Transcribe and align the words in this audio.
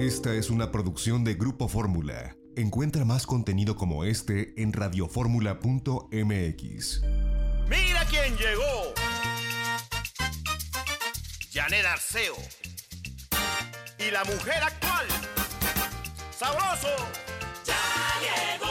Esta 0.00 0.32
es 0.32 0.48
una 0.48 0.72
producción 0.72 1.24
de 1.24 1.34
Grupo 1.34 1.68
Fórmula. 1.68 2.34
Encuentra 2.56 3.04
más 3.04 3.26
contenido 3.26 3.76
como 3.76 4.06
este 4.06 4.54
en 4.56 4.72
radioformula.mx. 4.72 7.02
¡Mira 7.68 8.06
quién 8.08 8.34
llegó! 8.38 8.94
Janet 11.52 11.84
Arceo. 11.84 12.34
Y 13.98 14.10
la 14.10 14.24
mujer 14.24 14.62
actual. 14.62 15.06
¡Sabroso! 16.34 16.88
Ya 17.66 17.76
llegó, 18.22 18.69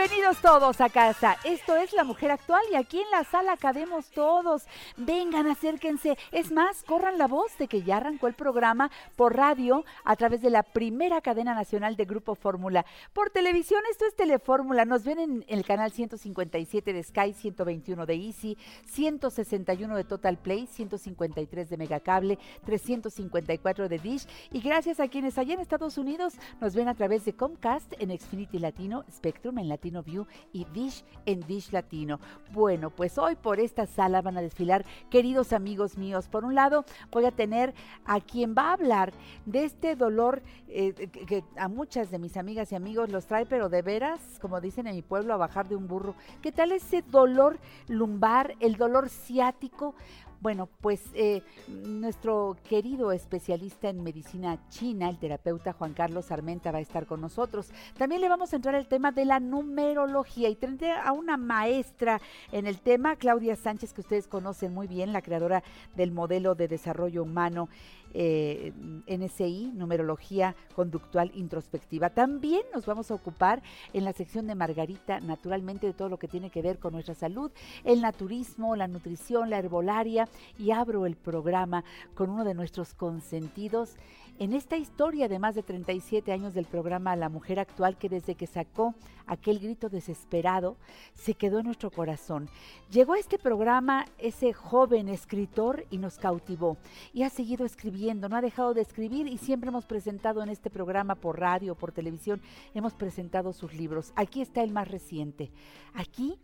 Bienvenidos 0.00 0.38
todos 0.38 0.80
a 0.80 0.88
casa. 0.88 1.36
Esto 1.44 1.76
es 1.76 1.92
La 1.92 2.04
Mujer 2.04 2.30
Actual 2.30 2.62
y 2.72 2.74
aquí 2.74 3.02
en 3.02 3.10
la 3.10 3.22
sala 3.22 3.58
cabemos 3.58 4.10
todos. 4.12 4.64
Vengan, 4.96 5.46
acérquense. 5.46 6.16
Es 6.32 6.50
más, 6.50 6.82
corran 6.84 7.18
la 7.18 7.26
voz 7.26 7.58
de 7.58 7.68
que 7.68 7.82
ya 7.82 7.98
arrancó 7.98 8.26
el 8.26 8.32
programa 8.32 8.90
por 9.14 9.36
radio 9.36 9.84
a 10.04 10.16
través 10.16 10.40
de 10.40 10.48
la 10.48 10.62
primera 10.62 11.20
cadena 11.20 11.54
nacional 11.54 11.96
de 11.96 12.06
Grupo 12.06 12.34
Fórmula. 12.34 12.86
Por 13.12 13.28
televisión, 13.28 13.82
esto 13.90 14.06
es 14.06 14.16
Telefórmula. 14.16 14.86
Nos 14.86 15.04
ven 15.04 15.18
en 15.18 15.44
el 15.48 15.66
canal 15.66 15.92
157 15.92 16.94
de 16.94 17.02
Sky, 17.02 17.34
121 17.34 18.06
de 18.06 18.14
Easy, 18.14 18.56
161 18.86 19.96
de 19.96 20.04
Total 20.04 20.38
Play, 20.38 20.66
153 20.66 21.68
de 21.68 21.76
Megacable, 21.76 22.38
354 22.64 23.90
de 23.90 23.98
Dish. 23.98 24.26
Y 24.50 24.62
gracias 24.62 24.98
a 24.98 25.08
quienes 25.08 25.36
allá 25.36 25.52
en 25.52 25.60
Estados 25.60 25.98
Unidos 25.98 26.36
nos 26.58 26.74
ven 26.74 26.88
a 26.88 26.94
través 26.94 27.26
de 27.26 27.34
Comcast 27.34 27.92
en 27.98 28.18
Xfinity 28.18 28.58
Latino, 28.58 29.04
Spectrum 29.10 29.58
en 29.58 29.68
Latino 29.68 29.89
View 30.04 30.26
y 30.52 30.64
Dish 30.66 31.04
en 31.26 31.40
Dish 31.40 31.72
Latino. 31.72 32.20
Bueno, 32.52 32.90
pues 32.90 33.18
hoy 33.18 33.34
por 33.36 33.60
esta 33.60 33.86
sala 33.86 34.22
van 34.22 34.38
a 34.38 34.42
desfilar 34.42 34.84
queridos 35.10 35.52
amigos 35.52 35.98
míos. 35.98 36.28
Por 36.28 36.44
un 36.44 36.54
lado, 36.54 36.84
voy 37.10 37.24
a 37.24 37.32
tener 37.32 37.74
a 38.04 38.20
quien 38.20 38.54
va 38.56 38.70
a 38.70 38.72
hablar 38.74 39.12
de 39.44 39.64
este 39.64 39.96
dolor 39.96 40.42
eh, 40.68 40.92
que, 40.94 41.26
que 41.26 41.44
a 41.56 41.68
muchas 41.68 42.10
de 42.10 42.18
mis 42.18 42.36
amigas 42.36 42.72
y 42.72 42.76
amigos 42.76 43.10
los 43.10 43.26
trae, 43.26 43.46
pero 43.46 43.68
de 43.68 43.82
veras, 43.82 44.20
como 44.40 44.60
dicen 44.60 44.86
en 44.86 44.94
mi 44.94 45.02
pueblo, 45.02 45.34
a 45.34 45.36
bajar 45.36 45.68
de 45.68 45.76
un 45.76 45.88
burro. 45.88 46.14
¿Qué 46.40 46.52
tal 46.52 46.72
ese 46.72 47.02
dolor 47.02 47.58
lumbar, 47.88 48.54
el 48.60 48.76
dolor 48.76 49.08
ciático? 49.08 49.94
Bueno, 50.40 50.70
pues 50.80 51.02
eh, 51.12 51.42
nuestro 51.68 52.56
querido 52.66 53.12
especialista 53.12 53.90
en 53.90 54.02
medicina 54.02 54.58
china, 54.70 55.10
el 55.10 55.18
terapeuta 55.18 55.74
Juan 55.74 55.92
Carlos 55.92 56.32
Armenta, 56.32 56.72
va 56.72 56.78
a 56.78 56.80
estar 56.80 57.04
con 57.04 57.20
nosotros. 57.20 57.70
También 57.98 58.22
le 58.22 58.28
vamos 58.30 58.50
a 58.50 58.56
entrar 58.56 58.74
al 58.74 58.88
tema 58.88 59.12
de 59.12 59.26
la 59.26 59.38
numerología 59.38 60.48
y 60.48 60.56
tendré 60.56 60.92
a 60.92 61.12
una 61.12 61.36
maestra 61.36 62.22
en 62.52 62.66
el 62.66 62.80
tema, 62.80 63.16
Claudia 63.16 63.54
Sánchez, 63.54 63.92
que 63.92 64.00
ustedes 64.00 64.28
conocen 64.28 64.72
muy 64.72 64.86
bien, 64.86 65.12
la 65.12 65.20
creadora 65.20 65.62
del 65.94 66.10
modelo 66.10 66.54
de 66.54 66.68
desarrollo 66.68 67.22
humano 67.22 67.68
eh, 68.14 68.72
NSI, 69.06 69.72
numerología 69.74 70.54
conductual 70.74 71.30
introspectiva. 71.34 72.10
También 72.10 72.62
nos 72.74 72.86
vamos 72.86 73.10
a 73.10 73.14
ocupar 73.14 73.62
en 73.92 74.04
la 74.04 74.12
sección 74.12 74.46
de 74.46 74.54
Margarita, 74.54 75.20
naturalmente, 75.20 75.86
de 75.86 75.92
todo 75.92 76.08
lo 76.08 76.18
que 76.18 76.28
tiene 76.28 76.50
que 76.50 76.62
ver 76.62 76.78
con 76.78 76.92
nuestra 76.92 77.14
salud, 77.14 77.50
el 77.84 78.00
naturismo, 78.00 78.76
la 78.76 78.88
nutrición, 78.88 79.50
la 79.50 79.58
herbolaria, 79.58 80.28
y 80.58 80.70
abro 80.70 81.06
el 81.06 81.16
programa 81.16 81.84
con 82.14 82.30
uno 82.30 82.44
de 82.44 82.54
nuestros 82.54 82.94
consentidos 82.94 83.96
en 84.40 84.54
esta 84.54 84.78
historia 84.78 85.28
de 85.28 85.38
más 85.38 85.54
de 85.54 85.62
37 85.62 86.32
años 86.32 86.54
del 86.54 86.64
programa 86.64 87.14
La 87.14 87.28
Mujer 87.28 87.60
Actual, 87.60 87.98
que 87.98 88.08
desde 88.08 88.36
que 88.36 88.46
sacó 88.46 88.94
aquel 89.26 89.58
grito 89.58 89.90
desesperado, 89.90 90.78
se 91.12 91.34
quedó 91.34 91.58
en 91.58 91.66
nuestro 91.66 91.90
corazón. 91.90 92.48
Llegó 92.90 93.12
a 93.12 93.18
este 93.18 93.38
programa 93.38 94.06
ese 94.16 94.54
joven 94.54 95.10
escritor 95.10 95.84
y 95.90 95.98
nos 95.98 96.16
cautivó. 96.16 96.78
Y 97.12 97.22
ha 97.24 97.28
seguido 97.28 97.66
escribiendo, 97.66 98.30
no 98.30 98.36
ha 98.36 98.40
dejado 98.40 98.72
de 98.72 98.80
escribir 98.80 99.26
y 99.26 99.36
siempre 99.36 99.68
hemos 99.68 99.84
presentado 99.84 100.42
en 100.42 100.48
este 100.48 100.70
programa 100.70 101.16
por 101.16 101.38
radio, 101.38 101.74
por 101.74 101.92
televisión, 101.92 102.40
hemos 102.72 102.94
presentado 102.94 103.52
sus 103.52 103.74
libros. 103.74 104.10
Aquí 104.16 104.40
está 104.40 104.62
el 104.62 104.72
más 104.72 104.88
reciente. 104.88 105.50
Aquí, 105.92 106.38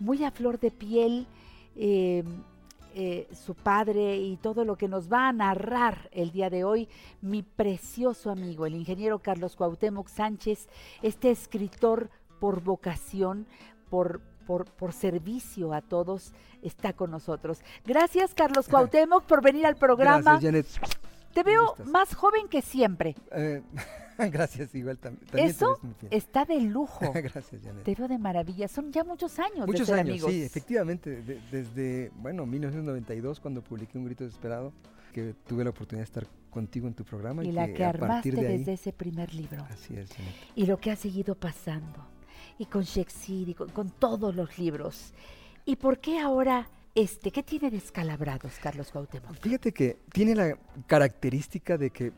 muy 0.00 0.24
a 0.24 0.32
flor 0.32 0.58
de 0.58 0.72
piel, 0.72 1.28
eh, 1.76 2.24
eh, 2.98 3.28
su 3.34 3.54
padre 3.54 4.16
y 4.16 4.38
todo 4.38 4.64
lo 4.64 4.76
que 4.76 4.88
nos 4.88 5.12
va 5.12 5.28
a 5.28 5.32
narrar 5.34 6.08
el 6.12 6.30
día 6.30 6.48
de 6.48 6.64
hoy, 6.64 6.88
mi 7.20 7.42
precioso 7.42 8.30
amigo, 8.30 8.64
el 8.64 8.74
ingeniero 8.74 9.18
Carlos 9.18 9.54
Cuauhtémoc 9.54 10.08
Sánchez, 10.08 10.66
este 11.02 11.30
escritor 11.30 12.08
por 12.40 12.62
vocación, 12.62 13.46
por, 13.90 14.22
por, 14.46 14.64
por, 14.64 14.94
servicio 14.94 15.74
a 15.74 15.82
todos, 15.82 16.32
está 16.62 16.94
con 16.94 17.10
nosotros. 17.10 17.60
Gracias, 17.84 18.32
Carlos 18.32 18.66
Cuauhtémoc, 18.70 19.24
por 19.24 19.42
venir 19.42 19.66
al 19.66 19.76
programa. 19.76 20.38
Gracias, 20.40 20.42
Janet. 20.42 20.66
Te 21.36 21.42
veo 21.42 21.76
más 21.84 22.14
joven 22.14 22.48
que 22.48 22.62
siempre. 22.62 23.14
Eh, 23.30 23.62
gracias, 24.32 24.74
igual 24.74 24.96
tam 24.96 25.16
también. 25.16 25.50
Eso 25.50 25.78
está 26.10 26.46
de 26.46 26.62
lujo. 26.62 27.12
gracias, 27.12 27.60
Janet. 27.62 27.84
Te 27.84 27.94
veo 27.94 28.08
de 28.08 28.16
maravilla. 28.16 28.68
Son 28.68 28.90
ya 28.90 29.04
muchos 29.04 29.38
años. 29.38 29.66
Muchos 29.66 29.80
de 29.80 29.84
ser 29.84 29.94
años, 29.96 30.08
amigos. 30.12 30.32
sí, 30.32 30.40
efectivamente. 30.40 31.20
De, 31.20 31.38
desde, 31.52 32.10
bueno, 32.14 32.46
1992, 32.46 33.40
cuando 33.40 33.62
publiqué 33.62 33.98
Un 33.98 34.06
Grito 34.06 34.24
Desesperado, 34.24 34.72
que 35.12 35.34
tuve 35.46 35.62
la 35.62 35.68
oportunidad 35.68 36.06
de 36.06 36.20
estar 36.20 36.26
contigo 36.48 36.88
en 36.88 36.94
tu 36.94 37.04
programa. 37.04 37.44
Y, 37.44 37.48
y 37.48 37.52
la 37.52 37.66
que, 37.66 37.74
que 37.74 37.84
armaste 37.84 38.30
partir 38.30 38.34
de 38.36 38.48
ahí, 38.48 38.56
desde 38.56 38.72
ese 38.72 38.94
primer 38.94 39.34
libro. 39.34 39.62
Así 39.68 39.94
es, 39.94 40.10
Janet. 40.14 40.34
Y 40.54 40.64
lo 40.64 40.78
que 40.78 40.90
ha 40.90 40.96
seguido 40.96 41.34
pasando. 41.34 42.08
Y 42.56 42.64
con 42.64 42.84
Shakespeare 42.84 43.50
y 43.50 43.52
con, 43.52 43.68
con 43.68 43.90
todos 43.90 44.34
los 44.34 44.58
libros. 44.58 45.12
¿Y 45.66 45.76
por 45.76 45.98
qué 45.98 46.18
ahora 46.18 46.70
este? 46.96 47.30
¿Qué 47.30 47.42
tiene 47.42 47.70
descalabrados, 47.70 48.54
Carlos 48.60 48.90
Cuauhtémoc? 48.90 49.34
Fíjate 49.40 49.72
que 49.72 49.98
tiene 50.12 50.34
la 50.34 50.58
característica 50.86 51.78
de 51.78 51.90
que 51.90 52.12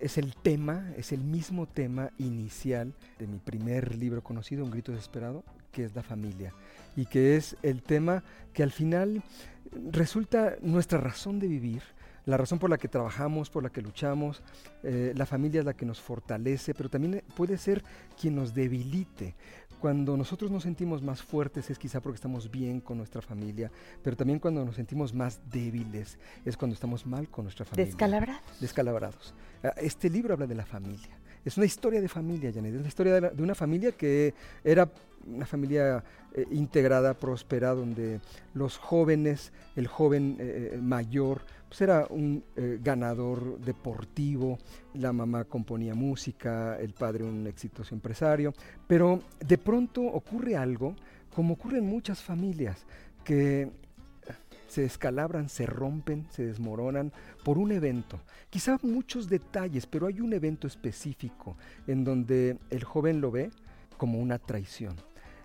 es 0.00 0.18
el 0.18 0.36
tema, 0.36 0.92
es 0.96 1.12
el 1.12 1.24
mismo 1.24 1.66
tema 1.66 2.10
inicial 2.18 2.94
de 3.18 3.26
mi 3.26 3.38
primer 3.38 3.96
libro 3.96 4.22
conocido, 4.22 4.64
Un 4.64 4.70
grito 4.70 4.92
desesperado, 4.92 5.42
que 5.72 5.84
es 5.84 5.94
la 5.96 6.02
familia. 6.02 6.52
Y 6.94 7.06
que 7.06 7.36
es 7.36 7.56
el 7.62 7.82
tema 7.82 8.22
que 8.52 8.62
al 8.62 8.70
final 8.70 9.22
resulta 9.90 10.56
nuestra 10.60 11.00
razón 11.00 11.38
de 11.40 11.48
vivir, 11.48 11.82
la 12.26 12.36
razón 12.36 12.58
por 12.58 12.68
la 12.68 12.76
que 12.76 12.88
trabajamos, 12.88 13.48
por 13.48 13.62
la 13.62 13.70
que 13.70 13.80
luchamos, 13.80 14.42
eh, 14.82 15.14
la 15.16 15.24
familia 15.24 15.60
es 15.60 15.64
la 15.64 15.72
que 15.72 15.86
nos 15.86 15.98
fortalece, 15.98 16.74
pero 16.74 16.90
también 16.90 17.24
puede 17.34 17.56
ser 17.56 17.82
quien 18.20 18.34
nos 18.36 18.52
debilite. 18.52 19.34
Cuando 19.80 20.16
nosotros 20.16 20.50
nos 20.50 20.64
sentimos 20.64 21.02
más 21.02 21.22
fuertes 21.22 21.70
es 21.70 21.78
quizá 21.78 22.00
porque 22.00 22.16
estamos 22.16 22.50
bien 22.50 22.80
con 22.80 22.98
nuestra 22.98 23.22
familia, 23.22 23.70
pero 24.02 24.16
también 24.16 24.38
cuando 24.40 24.64
nos 24.64 24.74
sentimos 24.76 25.14
más 25.14 25.40
débiles 25.50 26.18
es 26.44 26.56
cuando 26.56 26.74
estamos 26.74 27.06
mal 27.06 27.28
con 27.28 27.44
nuestra 27.44 27.64
familia. 27.64 27.86
Descalabrados. 27.86 28.60
Descalabrados. 28.60 29.34
Ah, 29.62 29.74
Este 29.76 30.10
libro 30.10 30.34
habla 30.34 30.46
de 30.46 30.54
la 30.56 30.66
familia. 30.66 31.16
Es 31.44 31.56
una 31.56 31.66
historia 31.66 32.00
de 32.00 32.08
familia, 32.08 32.50
Janet. 32.52 32.74
Es 32.74 32.80
una 32.80 32.88
historia 32.88 33.14
de, 33.14 33.20
la- 33.20 33.30
de 33.30 33.42
una 33.42 33.54
familia 33.54 33.92
que 33.92 34.34
era 34.64 34.90
una 35.26 35.46
familia 35.46 36.02
eh, 36.34 36.46
integrada, 36.50 37.14
próspera, 37.14 37.70
donde 37.74 38.20
los 38.54 38.76
jóvenes, 38.76 39.52
el 39.76 39.86
joven 39.86 40.36
eh, 40.40 40.70
eh, 40.74 40.78
mayor, 40.78 41.42
pues 41.68 41.80
era 41.82 42.06
un 42.10 42.42
eh, 42.56 42.78
ganador 42.82 43.58
deportivo, 43.60 44.58
la 44.94 45.12
mamá 45.12 45.44
componía 45.44 45.94
música, 45.94 46.78
el 46.78 46.94
padre 46.94 47.24
un 47.24 47.46
exitoso 47.46 47.94
empresario, 47.94 48.52
pero 48.86 49.20
de 49.46 49.58
pronto 49.58 50.02
ocurre 50.02 50.56
algo, 50.56 50.96
como 51.34 51.54
ocurre 51.54 51.78
en 51.78 51.86
muchas 51.86 52.22
familias, 52.22 52.86
que 53.24 53.70
se 54.68 54.82
descalabran, 54.82 55.48
se 55.48 55.66
rompen, 55.66 56.26
se 56.30 56.44
desmoronan 56.44 57.12
por 57.42 57.58
un 57.58 57.72
evento. 57.72 58.20
Quizá 58.50 58.78
muchos 58.82 59.28
detalles, 59.28 59.86
pero 59.86 60.06
hay 60.06 60.20
un 60.20 60.32
evento 60.32 60.66
específico 60.66 61.56
en 61.86 62.04
donde 62.04 62.58
el 62.70 62.84
joven 62.84 63.20
lo 63.20 63.30
ve 63.30 63.50
como 63.96 64.20
una 64.20 64.38
traición. 64.38 64.94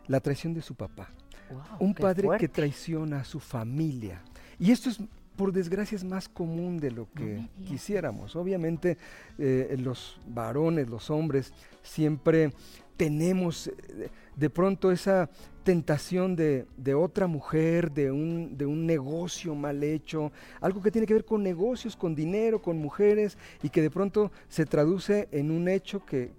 La 0.08 0.20
traición 0.20 0.54
de 0.54 0.62
su 0.62 0.76
papá. 0.76 1.10
Wow, 1.50 1.78
un 1.80 1.94
padre 1.94 2.24
fuerte. 2.24 2.48
que 2.48 2.54
traiciona 2.54 3.22
a 3.22 3.24
su 3.24 3.40
familia. 3.40 4.22
Y 4.60 4.72
esto 4.72 4.90
es, 4.90 5.00
por 5.36 5.52
desgracia, 5.52 5.96
es 5.96 6.04
más 6.04 6.30
común 6.30 6.78
de 6.80 6.92
lo 6.92 7.08
que 7.14 7.48
quisiéramos. 7.66 8.36
Obviamente, 8.36 8.98
eh, 9.38 9.76
los 9.80 10.20
varones, 10.28 10.90
los 10.90 11.10
hombres, 11.10 11.54
siempre 11.82 12.52
tenemos 12.98 13.68
eh, 13.68 14.10
de 14.36 14.50
pronto 14.50 14.92
esa 14.92 15.30
tentación 15.64 16.36
de, 16.36 16.66
otra 16.96 17.28
mujer, 17.28 17.92
de 17.92 18.12
un, 18.12 18.58
negocio 18.86 19.56
mal 19.56 19.84
hecho, 19.84 20.32
algo 20.62 20.82
que 20.82 20.92
tiene 20.92 21.08
que 21.08 21.14
ver 21.14 21.26
con 21.26 21.42
negocios, 21.44 21.96
con 21.96 22.14
dinero, 22.16 22.62
con 22.62 22.78
mujeres, 22.78 23.38
y 23.62 23.70
que 23.70 23.82
de 23.82 23.90
pronto 23.90 24.32
se 24.50 24.66
traduce 24.66 25.28
en 25.32 25.52
un 25.52 25.68
hecho 25.68 26.06
que 26.06 26.24
eh, 26.24 26.32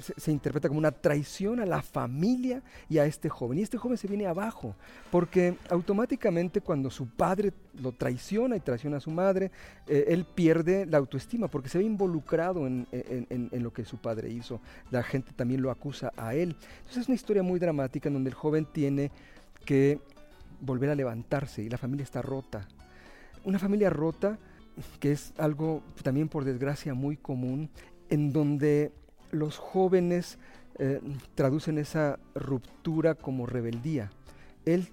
se, 0.00 0.14
se 0.18 0.32
interpreta 0.32 0.68
como 0.68 0.78
una 0.78 0.90
traición 0.92 1.60
a 1.60 1.66
la 1.66 1.82
familia 1.82 2.62
y 2.88 2.98
a 2.98 3.06
este 3.06 3.28
joven. 3.28 3.58
Y 3.58 3.62
este 3.62 3.78
joven 3.78 3.96
se 3.96 4.08
viene 4.08 4.26
abajo, 4.26 4.74
porque 5.10 5.54
automáticamente 5.70 6.60
cuando 6.60 6.90
su 6.90 7.06
padre 7.08 7.52
lo 7.80 7.92
traiciona 7.92 8.56
y 8.56 8.60
traiciona 8.60 8.98
a 8.98 9.00
su 9.00 9.10
madre, 9.10 9.50
eh, 9.86 10.04
él 10.08 10.24
pierde 10.24 10.84
la 10.86 10.98
autoestima, 10.98 11.48
porque 11.48 11.68
se 11.68 11.78
ve 11.78 11.84
involucrado 11.84 12.66
en, 12.66 12.86
en- 12.92 13.26
en- 13.30 13.48
en 13.52 13.62
lo 13.62 13.72
que 13.72 13.84
su 13.84 13.98
padre 13.98 14.30
hizo. 14.30 14.60
La 14.90 15.02
gente 15.02 15.32
también 15.34 15.62
lo 15.62 15.70
acusa 15.70 16.12
a 16.16 16.34
él. 16.34 16.56
Entonces 16.78 17.02
es 17.02 17.08
una 17.08 17.14
historia 17.14 17.42
muy 17.42 17.58
dramática 17.58 18.08
en 18.08 18.14
donde 18.14 18.30
el 18.30 18.34
joven 18.34 18.66
tiene 18.72 19.10
que 19.64 19.98
volver 20.60 20.90
a 20.90 20.94
levantarse 20.94 21.62
y 21.62 21.68
la 21.68 21.78
familia 21.78 22.04
está 22.04 22.22
rota. 22.22 22.66
Una 23.44 23.58
familia 23.58 23.90
rota, 23.90 24.38
que 25.00 25.12
es 25.12 25.32
algo 25.38 25.82
también 26.02 26.28
por 26.28 26.44
desgracia 26.44 26.94
muy 26.94 27.16
común, 27.16 27.70
en 28.08 28.32
donde 28.32 28.92
los 29.30 29.58
jóvenes 29.58 30.38
eh, 30.78 31.00
traducen 31.34 31.78
esa 31.78 32.18
ruptura 32.34 33.14
como 33.14 33.46
rebeldía. 33.46 34.10
Él 34.64 34.88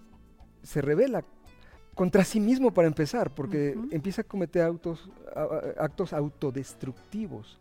se 0.64 0.82
revela 0.82 1.24
contra 1.96 2.24
sí 2.24 2.40
mismo 2.40 2.72
para 2.74 2.88
empezar, 2.88 3.34
porque 3.34 3.78
empieza 3.92 4.22
a 4.22 4.26
cometer 4.26 4.62
autos, 4.64 5.10
a- 5.36 5.42
a- 5.42 5.84
actos 5.86 6.14
autodestructivos. 6.14 7.60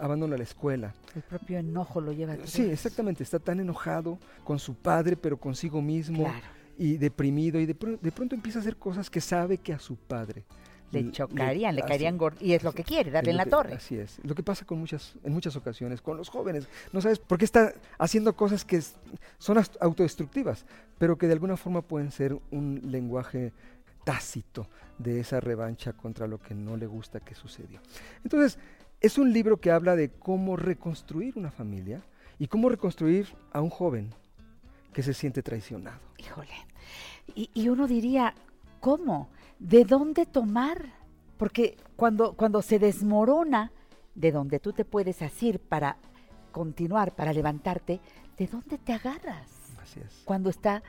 Abandona 0.00 0.36
la 0.36 0.42
escuela, 0.44 0.94
El 1.14 1.22
propio 1.22 1.58
enojo 1.58 2.00
lo 2.00 2.12
lleva 2.12 2.34
a 2.34 2.46
Sí, 2.46 2.62
exactamente, 2.70 3.22
está 3.22 3.38
tan 3.38 3.60
enojado 3.60 4.18
con 4.44 4.58
su 4.58 4.74
padre, 4.74 5.16
pero 5.16 5.36
consigo 5.38 5.80
mismo 5.82 6.24
Claro. 6.24 6.46
y 6.78 6.96
deprimido 6.96 7.58
y 7.60 7.66
de, 7.66 7.76
pr- 7.78 7.98
de 8.00 8.12
pronto 8.12 8.34
empieza 8.34 8.58
a 8.58 8.62
hacer 8.62 8.76
cosas 8.76 9.10
que 9.10 9.20
sabe 9.20 9.58
que 9.58 9.72
a 9.72 9.78
su 9.78 9.96
padre 9.96 10.44
Le 10.90 11.10
chocarían, 11.12 11.74
le, 11.74 11.82
así- 11.82 11.88
caerían 11.88 12.16
gordos. 12.16 12.40
Y 12.40 12.54
es 12.54 12.62
lo 12.62 12.72
que 12.72 12.82
quiere, 12.84 13.10
darle 13.10 13.32
en 13.32 13.36
la 13.36 13.44
que- 13.44 13.50
torre. 13.50 13.74
Así 13.74 13.96
es, 13.96 14.20
lo 14.24 14.34
que 14.34 14.42
pasa 14.42 14.64
con 14.64 14.78
muchas, 14.78 15.14
en 15.24 15.32
muchas 15.34 15.54
ocasiones 15.56 16.00
con 16.00 16.16
los 16.16 16.28
jóvenes. 16.30 16.66
No 16.92 17.00
sabes 17.00 17.18
por 17.18 17.36
qué 17.38 17.44
está 17.44 17.74
haciendo 17.98 18.34
cosas 18.36 18.64
que 18.64 18.80
son 19.38 19.58
as- 19.58 19.72
autodestructivas, 19.80 20.64
pero 20.98 21.18
que 21.18 21.26
de 21.26 21.34
alguna 21.34 21.56
forma 21.58 21.82
pueden 21.82 22.10
ser 22.10 22.38
un 22.50 22.80
lenguaje 22.84 23.52
tácito 24.04 24.66
de 24.96 25.20
esa 25.20 25.40
revancha 25.40 25.92
contra 25.92 26.26
lo 26.26 26.38
que 26.38 26.54
no 26.54 26.76
le 26.76 26.86
gusta 26.86 27.20
que 27.20 27.34
sucedió. 27.34 27.80
Entonces, 28.24 28.58
es 29.00 29.18
un 29.18 29.32
libro 29.32 29.58
que 29.60 29.70
habla 29.70 29.96
de 29.96 30.10
cómo 30.10 30.56
reconstruir 30.56 31.36
una 31.36 31.50
familia 31.50 32.02
y 32.38 32.48
cómo 32.48 32.68
reconstruir 32.68 33.28
a 33.52 33.60
un 33.60 33.70
joven 33.70 34.10
que 34.92 35.02
se 35.02 35.14
siente 35.14 35.42
traicionado. 35.42 35.98
Híjole. 36.18 36.54
Y, 37.34 37.50
y 37.54 37.68
uno 37.68 37.86
diría, 37.86 38.34
¿cómo? 38.80 39.28
¿De 39.58 39.84
dónde 39.84 40.26
tomar? 40.26 40.92
Porque 41.36 41.76
cuando, 41.96 42.34
cuando 42.34 42.62
se 42.62 42.78
desmorona 42.78 43.70
de 44.14 44.32
donde 44.32 44.58
tú 44.58 44.72
te 44.72 44.84
puedes 44.84 45.22
asir 45.22 45.60
para 45.60 45.96
continuar, 46.50 47.14
para 47.14 47.32
levantarte, 47.32 48.00
¿de 48.36 48.46
dónde 48.46 48.78
te 48.78 48.92
agarras? 48.92 49.48
Así 49.80 50.00
es. 50.00 50.22
Cuando 50.24 50.50
está, 50.50 50.82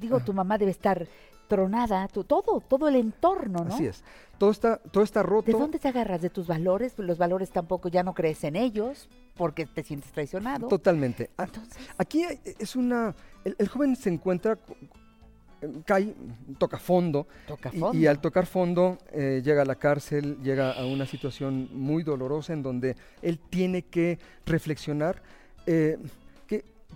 digo, 0.00 0.16
Ah. 0.16 0.24
tu 0.24 0.32
mamá 0.32 0.58
debe 0.58 0.72
estar 0.72 1.06
tronada, 1.48 2.06
tu- 2.08 2.24
todo, 2.24 2.60
todo 2.60 2.86
el 2.88 2.96
entorno, 2.96 3.64
¿no? 3.64 3.74
Así 3.74 3.86
es. 3.86 4.04
Todo 4.38 4.50
está, 4.52 4.76
todo 4.76 5.02
está 5.02 5.22
roto. 5.24 5.50
¿De 5.50 5.58
dónde 5.58 5.78
te 5.80 5.88
agarras? 5.88 6.22
¿De 6.22 6.30
tus 6.30 6.46
valores? 6.46 6.94
Los 6.98 7.18
valores 7.18 7.50
tampoco 7.50 7.88
ya 7.88 8.04
no 8.04 8.14
crees 8.14 8.44
en 8.44 8.54
ellos 8.54 9.08
porque 9.36 9.66
te 9.66 9.82
sientes 9.82 10.12
traicionado. 10.12 10.68
Totalmente. 10.68 11.30
A- 11.36 11.44
Entonces, 11.44 11.76
Aquí 11.98 12.24
es 12.44 12.76
una. 12.76 13.14
El, 13.44 13.56
el 13.58 13.66
joven 13.68 13.96
se 13.96 14.10
encuentra, 14.10 14.56
cae, 15.84 16.14
toca 16.58 16.78
fondo, 16.78 17.26
toca 17.48 17.72
fondo. 17.72 17.98
Y, 17.98 18.06
al 18.06 18.20
tocar 18.20 18.46
fondo 18.46 18.98
eh, 19.12 19.42
llega 19.44 19.62
a 19.62 19.64
la 19.64 19.74
cárcel, 19.74 20.38
llega 20.42 20.70
a 20.72 20.86
una 20.86 21.04
situación 21.06 21.68
muy 21.72 22.04
dolorosa 22.04 22.52
en 22.52 22.62
donde 22.62 22.96
él 23.22 23.40
tiene 23.50 23.82
que 23.82 24.18
reflexionar 24.46 25.20
eh, 25.66 25.98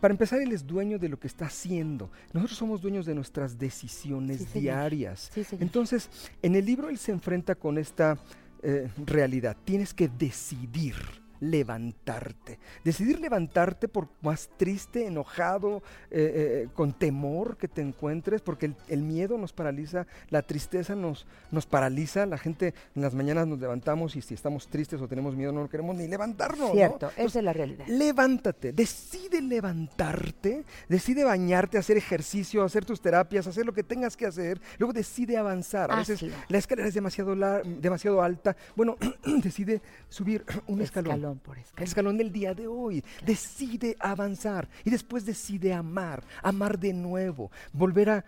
para 0.00 0.12
empezar 0.12 0.40
él 0.40 0.52
es 0.52 0.66
dueño 0.66 0.98
de 0.98 1.08
lo 1.08 1.18
que 1.18 1.26
está 1.28 1.46
haciendo. 1.46 2.10
Nosotros 2.32 2.58
somos 2.58 2.80
dueños 2.82 3.06
de 3.06 3.14
nuestras 3.14 3.58
decisiones 3.58 4.46
Sí, 4.52 4.60
diarias. 4.60 5.30
Sí. 5.32 5.44
Entonces, 5.60 6.10
en 6.42 6.56
el 6.56 6.64
libro 6.64 6.88
él 6.88 6.98
se 6.98 7.12
enfrenta 7.12 7.54
con 7.54 7.78
esta 7.78 8.18
eh, 8.62 8.88
realidad. 9.06 9.56
Tienes 9.64 9.94
que 9.94 10.08
decidir 10.08 10.94
levantarte. 11.42 12.58
Decidir 12.84 13.20
levantarte 13.20 13.88
por 13.88 14.08
más 14.22 14.48
triste, 14.56 15.06
enojado, 15.06 15.82
eh, 16.10 16.64
eh, 16.64 16.68
con 16.74 16.92
temor 16.92 17.56
que 17.56 17.68
te 17.68 17.80
encuentres, 17.82 18.40
porque 18.40 18.66
el, 18.66 18.76
el 18.88 19.02
miedo 19.02 19.36
nos 19.38 19.52
paraliza, 19.52 20.06
la 20.30 20.42
tristeza 20.42 20.94
nos, 20.94 21.26
nos 21.50 21.66
paraliza. 21.66 22.26
La 22.26 22.38
gente 22.38 22.74
en 22.94 23.02
las 23.02 23.14
mañanas 23.14 23.46
nos 23.46 23.58
levantamos 23.58 24.14
y 24.16 24.22
si 24.22 24.34
estamos 24.34 24.68
tristes 24.68 25.00
o 25.00 25.08
tenemos 25.08 25.34
miedo 25.34 25.52
no 25.52 25.68
queremos 25.68 25.96
ni 25.96 26.06
levantarnos. 26.06 26.68
¿no? 26.68 26.74
Cierto, 26.74 27.10
esa 27.16 27.38
es 27.40 27.44
la 27.44 27.52
realidad. 27.52 27.86
Levántate, 27.88 28.72
decide 28.72 29.42
levantarte, 29.42 30.64
decide 30.88 31.24
bañarte, 31.24 31.78
hacer 31.78 31.96
ejercicio, 31.96 32.62
hacer 32.64 32.84
tus 32.84 33.00
terapias, 33.00 33.46
hacer 33.46 33.66
lo 33.66 33.72
que 33.72 33.82
tengas 33.82 34.16
que 34.16 34.26
hacer, 34.26 34.60
luego 34.78 34.92
decide 34.92 35.36
avanzar. 35.36 35.90
A 35.90 35.96
veces 35.96 36.24
la 36.48 36.58
escalera 36.58 36.88
es 36.88 36.94
demasiado, 36.94 37.34
lar- 37.34 37.64
demasiado 37.64 38.22
alta, 38.22 38.56
bueno, 38.76 38.96
decide 39.42 39.82
subir 40.08 40.44
un 40.66 40.80
escalón. 40.80 41.12
Escalón 41.16 41.31
por 41.38 41.56
El 41.56 41.62
escalón. 41.64 41.84
escalón 41.88 42.18
del 42.18 42.32
día 42.32 42.54
de 42.54 42.66
hoy. 42.66 43.04
Decide 43.24 43.96
avanzar 44.00 44.68
y 44.84 44.90
después 44.90 45.24
decide 45.24 45.72
amar, 45.72 46.24
amar 46.42 46.78
de 46.78 46.92
nuevo, 46.92 47.50
volver 47.72 48.10
a 48.10 48.24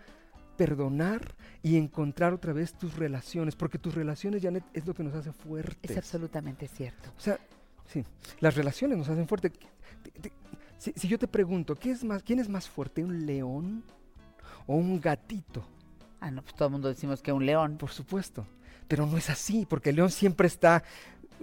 perdonar 0.57 1.35
y 1.61 1.77
encontrar 1.77 2.33
otra 2.33 2.53
vez 2.53 2.73
tus 2.73 2.95
relaciones, 2.95 3.55
porque 3.55 3.77
tus 3.77 3.93
relaciones, 3.95 4.41
Janet, 4.41 4.63
es 4.73 4.85
lo 4.85 4.93
que 4.93 5.03
nos 5.03 5.13
hace 5.15 5.31
fuertes. 5.31 5.91
Es 5.91 5.97
absolutamente 5.97 6.67
cierto. 6.67 7.09
O 7.17 7.19
sea, 7.19 7.37
sí, 7.87 8.05
las 8.39 8.55
relaciones 8.55 8.97
nos 8.97 9.09
hacen 9.09 9.27
fuerte. 9.27 9.49
Te- 9.49 10.11
te- 10.21 10.31
Si, 10.77 10.93
si 10.95 11.07
yo 11.07 11.17
te 11.17 11.27
pregunto, 11.27 11.75
¿qué 11.75 11.91
es 11.91 12.03
más, 12.03 12.21
¿quién 12.23 12.39
es 12.39 12.47
más 12.49 12.69
fuerte, 12.69 13.03
un 13.03 13.25
león 13.25 13.83
o 14.67 14.75
un 14.75 14.99
gatito? 15.01 15.65
Ah, 16.19 16.31
no, 16.31 16.41
pues 16.41 16.53
todo 16.55 16.67
el 16.67 16.71
mundo 16.73 16.87
decimos 16.89 17.21
que 17.21 17.31
un 17.31 17.45
león. 17.45 17.77
Por 17.77 17.91
supuesto. 17.91 18.45
Pero 18.87 19.05
no 19.07 19.17
es 19.17 19.29
así, 19.31 19.65
porque 19.67 19.89
el 19.89 19.95
león 19.95 20.11
siempre 20.11 20.47
está 20.47 20.83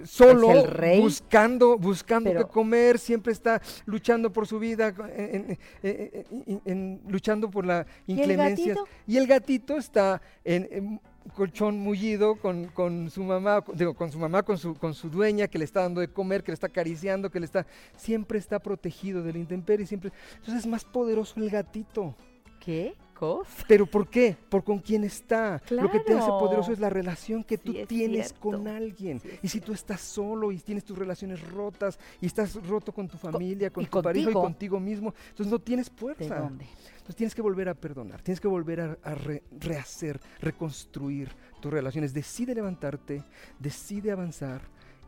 solo 0.05 0.50
Es 0.50 0.65
el 0.65 0.71
rey, 0.71 1.00
buscando, 1.00 1.79
buscando 1.79 2.31
pero- 2.31 2.47
qué 2.47 2.53
comer, 2.53 2.99
siempre 2.99 3.33
está 3.33 3.61
luchando 3.87 4.33
por 4.33 4.47
su 4.47 4.59
vida, 4.59 4.94
en- 5.17 5.59
en- 5.83 6.61
en- 6.65 7.00
luchando 7.09 7.50
por 7.50 7.67
la 7.67 7.87
inclemencia. 8.06 8.75
Y 9.06 9.17
el 9.17 9.27
gatito 9.27 9.77
está 9.77 10.21
en, 10.44 11.00
colchón 11.37 11.78
mullido 11.78 12.35
con, 12.35 12.66
con 12.66 13.09
su 13.09 13.23
mamá, 13.23 13.62
digo, 13.75 13.95
con 13.95 14.11
su 14.11 14.19
mamá, 14.19 14.43
con 14.43 14.59
su, 14.59 14.75
con 14.75 14.93
su 14.93 15.09
dueña 15.09 15.47
que 15.47 15.57
le 15.59 15.64
está 15.64 15.83
dando 15.83 16.00
de 16.00 16.09
comer, 16.09 16.43
que 16.43 16.50
le 16.50 16.55
está 16.55 16.66
acariciando, 16.66 17.31
que 17.31 17.38
le 17.38 17.47
está, 17.47 17.64
siempre 17.97 18.38
está 18.40 18.59
protegido 18.59 19.23
de 19.23 19.33
la 19.33 19.38
intemperie, 19.38 19.87
siempre. 19.87 20.11
Entonces 20.38 20.64
es 20.64 20.66
más 20.66 20.85
poderoso 20.85 21.35
el 21.38 21.49
gatito. 21.49 22.16
¿Qué 22.59 22.95
¿Pero 23.69 23.87
por 23.87 24.09
qué? 24.09 24.37
Por 24.49 24.64
con 24.64 24.79
quién 24.79 25.05
está. 25.05 25.61
Lo 25.71 25.91
que 25.91 26.00
te 26.00 26.14
hace 26.14 26.29
poderoso 26.29 26.73
es 26.73 26.81
la 26.81 26.91
relación 26.91 27.45
que 27.45 27.57
Sí, 27.57 27.62
tú 27.64 27.73
es 27.76 27.88
tienes 27.88 28.29
cierto. 28.29 28.41
con 28.41 28.69
alguien. 28.69 29.21
Sí, 29.21 29.29
y 29.43 29.49
si 29.49 29.61
tú 29.61 29.73
estás 29.73 30.00
solo 30.00 30.50
y 30.52 30.59
tienes 30.59 30.85
tus 30.85 30.97
relaciones 30.99 31.41
rotas 31.50 31.99
y 32.21 32.26
estás 32.26 32.55
roto 32.67 32.93
con 32.93 33.09
tu 33.09 33.17
familia, 33.19 33.71
con 33.71 33.87
tu 33.87 34.02
pareja 34.02 34.31
y 34.31 34.33
contigo. 34.33 34.43
contigo 34.43 34.81
mismo, 34.81 35.14
entonces 35.31 35.52
no 35.52 35.59
tienes 35.59 35.91
¿De 35.91 35.97
fuerza. 35.97 36.38
dónde? 36.41 36.67
Entonces 36.93 37.17
tienes 37.17 37.35
que 37.35 37.43
volver 37.43 37.69
a 37.69 37.75
perdonar, 37.75 38.23
tienes 38.23 38.41
que 38.41 38.47
volver 38.49 38.81
a, 38.81 38.99
a 39.02 39.14
re- 39.14 39.43
rehacer, 39.59 40.21
reconstruir 40.41 41.31
tus 41.61 41.73
relaciones. 41.73 42.12
Decide 42.14 42.55
levantarte, 42.55 43.23
decide 43.59 44.12
avanzar 44.12 44.61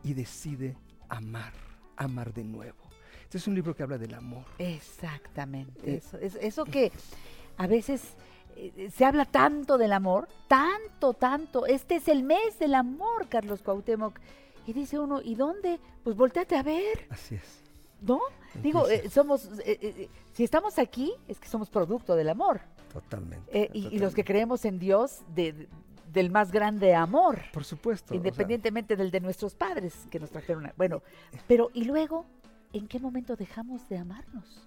y 0.03 0.13
decide 0.13 0.75
amar, 1.07 1.53
amar 1.95 2.33
de 2.33 2.43
nuevo. 2.43 2.77
Este 3.23 3.37
es 3.37 3.47
un 3.47 3.55
libro 3.55 3.75
que 3.75 3.83
habla 3.83 3.97
del 3.97 4.13
amor. 4.13 4.43
Exactamente. 4.59 5.91
Eh, 5.93 5.95
Eso, 5.97 6.17
es- 6.17 6.35
eso 6.41 6.65
que 6.65 6.91
a 7.57 7.67
veces 7.67 8.01
eh, 8.55 8.89
se 8.93 9.05
habla 9.05 9.25
tanto 9.25 9.77
del 9.77 9.93
amor, 9.93 10.27
tanto, 10.47 11.13
tanto. 11.13 11.65
Este 11.65 11.95
es 11.95 12.07
el 12.07 12.23
mes 12.23 12.57
del 12.59 12.73
amor, 12.75 13.27
Carlos 13.29 13.61
Cuauhtémoc. 13.61 14.19
Y 14.67 14.73
dice 14.73 14.97
uno, 14.99 15.21
¿y 15.21 15.35
dónde? 15.35 15.79
Pues 16.03 16.15
volteate 16.15 16.55
a 16.55 16.63
ver, 16.63 17.07
Así 17.09 17.35
es. 17.35 17.61
¿no? 18.01 18.19
Digo, 18.63 18.87
eh, 18.89 19.09
somos, 19.09 19.49
eh, 19.65 20.09
si 20.33 20.43
estamos 20.43 20.79
aquí, 20.79 21.13
es 21.27 21.39
que 21.39 21.47
somos 21.47 21.69
producto 21.69 22.15
del 22.15 22.29
amor. 22.29 22.61
Totalmente. 22.93 23.69
Y, 23.73 23.87
y 23.87 23.99
los 23.99 24.13
que 24.15 24.23
creemos 24.23 24.63
en 24.65 24.79
Dios, 24.79 25.19
de- 25.35 25.51
de- 25.53 25.67
del 26.13 26.31
más 26.31 26.51
grande 26.53 26.95
amor. 26.95 27.41
Por 27.51 27.65
supuesto. 27.65 28.05
o 28.05 28.07
sea, 28.09 28.15
Independientemente 28.17 28.95
del 28.95 29.11
de 29.11 29.19
nuestros 29.19 29.53
padres 29.53 29.93
que 30.09 30.17
nos 30.19 30.29
trajeron. 30.31 30.65
a- 30.67 30.73
bueno, 30.77 31.03
pero 31.47 31.69
¿y 31.73 31.83
luego 31.83 32.25
en 32.71 32.87
qué 32.87 32.99
momento 33.01 33.35
dejamos 33.35 33.87
de 33.89 33.97
amarnos? 33.97 34.65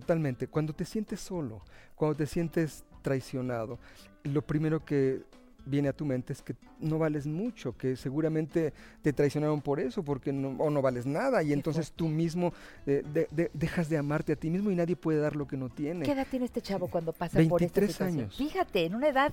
Totalmente. 0.00 0.48
Cuando 0.48 0.72
te 0.72 0.84
sientes 0.84 1.20
solo, 1.20 1.62
cuando 1.94 2.16
te 2.16 2.26
sientes 2.26 2.84
traicionado, 3.02 3.78
lo 4.24 4.42
primero 4.42 4.84
que 4.84 5.22
viene 5.66 5.88
a 5.88 5.92
tu 5.92 6.04
mente 6.04 6.32
es 6.32 6.42
que 6.42 6.56
no 6.80 6.98
vales 6.98 7.26
mucho, 7.26 7.76
que 7.76 7.94
seguramente 7.96 8.72
te 9.02 9.12
traicionaron 9.12 9.62
por 9.62 9.78
eso, 9.78 10.02
porque 10.02 10.32
no, 10.32 10.48
o 10.58 10.68
no 10.68 10.82
vales 10.82 11.06
nada, 11.06 11.42
y 11.44 11.52
entonces 11.52 11.92
tú 11.92 12.08
mismo 12.08 12.52
eh, 12.86 13.02
de- 13.14 13.28
de- 13.30 13.50
dejas 13.54 13.88
de 13.88 13.96
amarte 13.96 14.32
a 14.32 14.36
ti 14.36 14.50
mismo 14.50 14.70
y 14.70 14.74
nadie 14.74 14.96
puede 14.96 15.20
dar 15.20 15.36
lo 15.36 15.46
que 15.46 15.56
no 15.56 15.68
tiene. 15.70 16.04
¿Qué 16.04 16.12
edad 16.12 16.26
tiene 16.28 16.44
este 16.46 16.60
chavo 16.60 16.88
cuando 16.88 17.12
pasa 17.12 17.34
por 17.48 17.62
esta 17.62 17.80
23 17.80 17.90
situación? 17.92 18.18
años. 18.18 18.36
Fíjate, 18.36 18.84
en 18.84 18.94
una 18.96 19.08
edad 19.08 19.32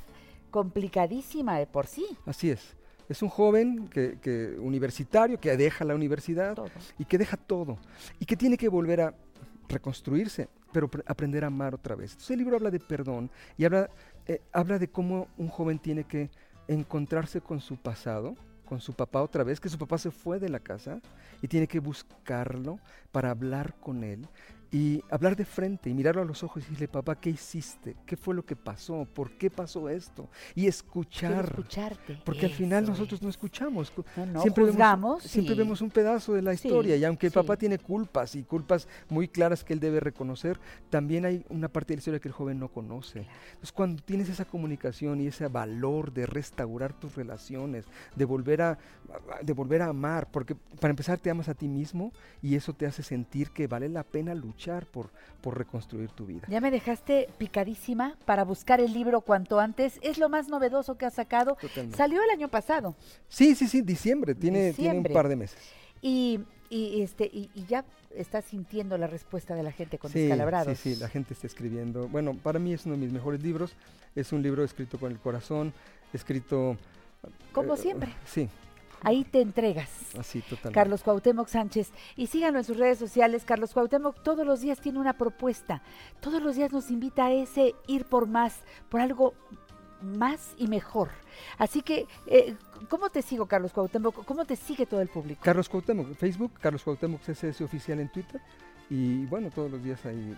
complicadísima 0.51 1.57
de 1.57 1.65
por 1.65 1.87
sí. 1.87 2.05
Así 2.25 2.49
es. 2.51 2.75
Es 3.09 3.21
un 3.21 3.29
joven 3.29 3.87
que, 3.89 4.17
que- 4.21 4.55
universitario 4.59 5.37
que 5.39 5.57
deja 5.57 5.83
la 5.83 5.95
universidad 5.95 6.53
Todo. 6.55 6.69
y 6.97 7.03
que 7.05 7.17
deja 7.17 7.35
todo 7.35 7.77
y 8.19 8.25
que 8.25 8.37
tiene 8.37 8.57
que 8.57 8.69
volver 8.69 9.01
a 9.01 9.13
reconstruirse, 9.71 10.49
pero 10.71 10.87
pre- 10.87 11.03
aprender 11.07 11.43
a 11.43 11.47
amar 11.47 11.73
otra 11.73 11.95
vez. 11.95 12.11
Entonces 12.11 12.31
el 12.31 12.39
libro 12.39 12.55
habla 12.55 12.71
de 12.71 12.79
perdón 12.79 13.29
y 13.57 13.65
habla, 13.65 13.89
eh, 14.27 14.41
habla 14.51 14.77
de 14.79 14.87
cómo 14.87 15.27
un 15.37 15.47
joven 15.47 15.79
tiene 15.79 16.03
que 16.03 16.29
encontrarse 16.67 17.41
con 17.41 17.59
su 17.59 17.77
pasado, 17.77 18.35
con 18.65 18.79
su 18.79 18.93
papá 18.93 19.21
otra 19.21 19.43
vez, 19.43 19.59
que 19.59 19.67
su 19.69 19.77
papá 19.77 19.97
se 19.97 20.11
fue 20.11 20.39
de 20.39 20.49
la 20.49 20.59
casa 20.59 21.01
y 21.41 21.47
tiene 21.47 21.67
que 21.67 21.79
buscarlo 21.79 22.79
para 23.11 23.31
hablar 23.31 23.73
con 23.79 24.03
él 24.03 24.27
y 24.73 25.03
hablar 25.09 25.35
de 25.35 25.43
frente 25.43 25.89
y 25.89 25.93
mirarlo 25.93 26.21
a 26.21 26.25
los 26.25 26.43
ojos 26.43 26.63
y 26.63 26.65
decirle, 26.67 26.87
papá, 26.87 27.15
¿qué 27.19 27.29
hiciste? 27.29 27.97
¿Qué 28.05 28.15
fue 28.15 28.33
lo 28.33 28.45
que 28.45 28.55
pasó? 28.55 29.05
¿Por 29.13 29.31
qué 29.31 29.49
pasó 29.51 29.89
esto? 29.89 30.29
Y 30.55 30.65
escuchar. 30.67 31.43
escucharte. 31.43 32.17
Porque 32.23 32.45
al 32.45 32.53
final 32.53 32.85
nosotros 32.85 33.19
es. 33.19 33.21
no 33.21 33.29
escuchamos. 33.29 33.91
cu- 33.91 34.05
No, 34.15 34.25
no, 34.25 34.41
siempre 34.41 34.63
juzgamos 34.63 35.01
vemos, 35.23 35.23
siempre 35.31 35.55
vemos 35.55 35.81
un 35.81 35.89
pedazo 35.89 36.33
de 36.33 36.41
la 36.41 36.55
Sí, 36.55 36.67
historia 36.69 36.95
y 36.95 37.03
aunque 37.03 37.25
el 37.27 37.33
sí. 37.33 37.35
papá 37.39 37.57
tiene 37.57 37.79
culpas 37.79 38.33
y 38.35 38.43
culpas 38.43 38.87
muy 39.09 39.27
claras 39.27 39.65
que 39.65 39.73
él 39.73 39.81
debe 39.81 39.99
reconocer, 39.99 40.57
también 40.89 41.25
hay 41.25 41.45
una 41.49 41.67
parte 41.67 41.89
de 41.89 41.97
la 41.97 41.99
historia 41.99 42.19
que 42.21 42.29
el 42.29 42.33
joven 42.33 42.57
no 42.57 42.69
conoce. 42.69 43.27
Entonces 43.49 43.73
cuando 43.73 44.01
tienes 44.01 44.29
esa 44.29 44.45
comunicación 44.45 45.19
y 45.19 45.27
ese 45.27 45.47
valor 45.49 46.13
de 46.13 46.25
restaurar 46.25 46.93
tus 46.93 47.13
relaciones, 47.15 47.83
de 48.15 48.23
volver 48.23 48.61
a, 48.61 48.77
de 49.41 49.51
volver 49.51 49.81
a 49.81 49.87
amar, 49.87 50.29
porque 50.31 50.55
para 50.79 50.91
empezar 50.91 51.19
te 51.19 51.29
amas 51.29 51.49
a 51.49 51.55
ti 51.55 51.67
mismo 51.67 52.13
y 52.41 52.55
eso 52.55 52.71
te 52.71 52.85
hace 52.85 53.03
sentir 53.03 53.51
que 53.51 53.67
vale 53.67 53.89
la 53.89 54.03
pena 54.03 54.33
luchar 54.33 54.60
por, 54.85 55.09
por 55.41 55.57
reconstruir 55.57 56.09
tu 56.11 56.25
vida. 56.25 56.47
Ya 56.47 56.61
me 56.61 56.69
dejaste 56.71 57.27
picadísima 57.37 58.15
para 58.25 58.43
buscar 58.43 58.79
el 58.79 58.93
libro 58.93 59.21
cuanto 59.21 59.59
antes. 59.59 59.99
Es 60.01 60.17
lo 60.17 60.29
más 60.29 60.47
novedoso 60.47 60.95
que 60.97 61.05
has 61.05 61.13
sacado. 61.15 61.55
Totalmente. 61.59 61.97
Salió 61.97 62.21
el 62.23 62.29
año 62.29 62.47
pasado 62.47 62.95
Sí, 63.27 63.55
sí, 63.55 63.67
sí, 63.67 63.81
diciembre, 63.81 64.35
tiene, 64.35 64.59
tiene 64.59 64.67
Diciembre. 64.67 65.11
un 65.11 65.13
par 65.13 65.27
de 65.27 65.35
meses. 65.35 65.57
y, 66.01 66.39
y, 66.69 67.01
este 67.01 67.25
y, 67.25 67.49
y 67.53 67.65
ya 67.65 67.83
estás 68.15 68.45
sintiendo 68.45 68.97
la 68.97 69.07
respuesta 69.07 69.55
de 69.55 69.63
la 69.63 69.71
gente 69.71 69.97
con 69.97 70.11
Sí, 70.11 70.19
descalabrados. 70.21 70.77
Sí, 70.77 70.93
sí, 70.93 70.99
la 71.01 71.09
gente 71.09 71.33
está 71.33 71.47
escribiendo. 71.47 72.07
Bueno, 72.07 72.33
para 72.35 72.59
mí 72.59 72.73
es 72.73 72.85
uno 72.85 72.95
de 72.95 73.01
mis 73.01 73.11
mejores 73.11 73.41
libros. 73.41 73.73
Es 74.15 74.31
un 74.31 74.41
libro 74.41 74.63
escrito 74.63 74.97
con 74.99 75.11
el 75.11 75.19
corazón, 75.19 75.73
escrito... 76.13 76.77
Como 77.53 77.73
eh, 77.75 77.77
siempre. 77.77 78.13
Sí, 78.25 78.49
Ahí 79.01 79.23
te 79.23 79.41
entregas. 79.41 79.89
así, 80.17 80.41
totalmente. 80.41 80.71
Carlos 80.73 81.03
Cuauhtémoc 81.03 81.47
Sánchez. 81.47 81.91
Y 82.15 82.27
síganlo 82.27 82.59
en 82.59 82.65
sus 82.65 82.77
redes 82.77 82.99
sociales. 82.99 83.43
Carlos 83.45 83.73
Cuauhtémoc 83.73 84.21
todos 84.23 84.45
los 84.45 84.61
días 84.61 84.79
tiene 84.79 84.99
una 84.99 85.13
propuesta. 85.13 85.81
Todos 86.19 86.41
los 86.41 86.55
días 86.55 86.71
nos 86.71 86.91
invita 86.91 87.25
a 87.25 87.31
ese 87.31 87.75
ir 87.87 88.05
por 88.05 88.27
más, 88.27 88.59
por 88.89 89.01
algo 89.01 89.33
más 90.01 90.53
y 90.57 90.67
mejor. 90.67 91.09
Así 91.57 91.81
que, 91.81 92.07
eh, 92.27 92.55
¿cómo 92.89 93.09
te 93.09 93.21
sigo, 93.21 93.45
Carlos 93.45 93.71
Cuauhtémoc? 93.73 94.25
¿Cómo 94.25 94.45
te 94.45 94.55
sigue 94.55 94.85
todo 94.85 95.01
el 95.01 95.07
público? 95.07 95.41
Carlos 95.43 95.69
Cuauhtémoc, 95.69 96.13
Facebook, 96.15 96.53
Carlos 96.59 96.83
Cuauhtémoc 96.83 97.21
CSS 97.21 97.61
oficial 97.61 97.99
en 97.99 98.09
Twitter. 98.11 98.41
Y 98.91 99.25
bueno, 99.27 99.49
todos 99.49 99.71
los 99.71 99.81
días 99.81 100.05
ahí 100.05 100.35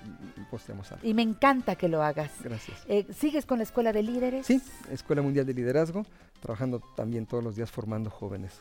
posteamos 0.51 0.91
algo. 0.91 1.07
Y 1.07 1.15
me 1.15 1.24
encanta 1.24 1.75
que 1.75 1.88
lo 1.88 2.03
hagas. 2.03 2.31
Gracias. 2.43 2.86
Eh, 2.88 3.07
¿Sigues 3.12 3.48
con 3.48 3.57
la 3.57 3.63
Escuela 3.63 3.91
de 3.91 4.03
Líderes? 4.03 4.45
Sí, 4.45 4.62
Escuela 4.91 5.24
Mundial 5.24 5.48
de 5.48 5.55
Liderazgo, 5.55 6.05
trabajando 6.39 6.79
también 6.95 7.25
todos 7.25 7.43
los 7.43 7.55
días 7.55 7.72
formando 7.72 8.12
jóvenes 8.12 8.53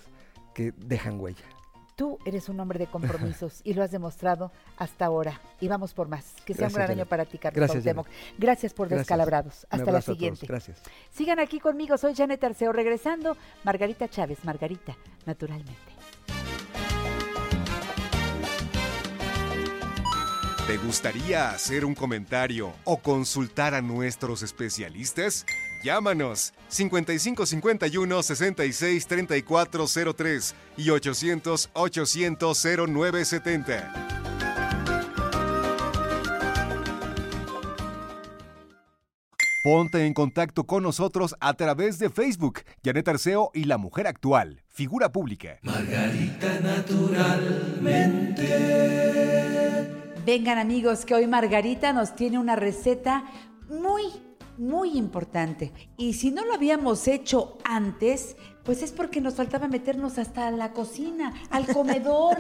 que 0.55 0.73
dejan 0.79 1.21
huella. 1.21 1.45
Tú 1.95 2.19
eres 2.25 2.49
un 2.49 2.59
hombre 2.59 2.79
de 2.79 2.87
compromisos 2.87 3.61
y 3.65 3.75
lo 3.75 3.83
has 3.83 3.91
demostrado 3.91 4.51
hasta 4.79 5.05
ahora. 5.05 5.39
Y 5.61 5.69
vamos 5.69 5.93
por 5.93 6.09
más. 6.09 6.37
Que 6.47 6.55
sea 6.55 6.69
un 6.69 6.73
gran 6.73 6.91
año 6.91 7.05
para 7.05 7.27
ti, 7.27 7.37
Carlos 7.37 7.59
Gracias. 7.59 7.85
Gracias 8.39 8.73
por 8.73 8.89
Gracias. 8.89 9.07
Descalabrados. 9.07 9.67
Hasta 9.69 9.93
la 9.93 10.01
siguiente. 10.01 10.47
Gracias. 10.47 10.81
Sigan 11.11 11.39
aquí 11.39 11.61
conmigo, 11.61 11.99
soy 11.99 12.15
Janet 12.15 12.43
Arceo. 12.43 12.73
Regresando, 12.73 13.37
Margarita 13.63 14.09
Chávez, 14.09 14.43
Margarita, 14.43 14.97
naturalmente. 15.27 15.92
¿Te 20.67 20.77
gustaría 20.77 21.51
hacer 21.51 21.85
un 21.85 21.93
comentario 21.93 22.73
o 22.85 22.97
consultar 22.99 23.75
a 23.75 23.83
nuestros 23.83 24.45
especialistas? 24.45 25.45
Llámanos 25.83 26.55
5551 26.69 28.23
66 28.23 29.07
3403 29.09 30.55
y 30.77 30.91
800 30.91 31.71
800 31.73 32.65
0970. 32.89 33.93
Ponte 39.65 40.07
en 40.07 40.15
contacto 40.15 40.65
con 40.65 40.85
nosotros 40.85 41.35
a 41.41 41.55
través 41.55 41.99
de 41.99 42.09
Facebook, 42.09 42.61
Janet 42.85 43.09
Arceo 43.09 43.51
y 43.53 43.65
la 43.65 43.79
Mujer 43.79 44.07
Actual, 44.07 44.63
figura 44.69 45.11
pública. 45.11 45.59
Vengan 50.25 50.59
amigos, 50.59 51.05
que 51.05 51.17
hoy 51.17 51.27
Margarita 51.27 51.93
nos 51.93 52.15
tiene 52.15 52.39
una 52.39 52.55
receta 52.55 53.25
muy, 53.69 54.05
muy 54.57 54.97
importante. 54.97 55.73
Y 55.97 56.13
si 56.13 56.31
no 56.31 56.45
lo 56.45 56.55
habíamos 56.55 57.09
hecho 57.09 57.59
antes, 57.65 58.37
pues 58.65 58.83
es 58.83 58.93
porque 58.93 59.21
nos 59.21 59.35
faltaba 59.35 59.69
meternos 59.69 60.19
hasta 60.19 60.51
la 60.51 60.73
cocina, 60.73 61.35
al 61.51 61.67
comedor. 61.75 62.37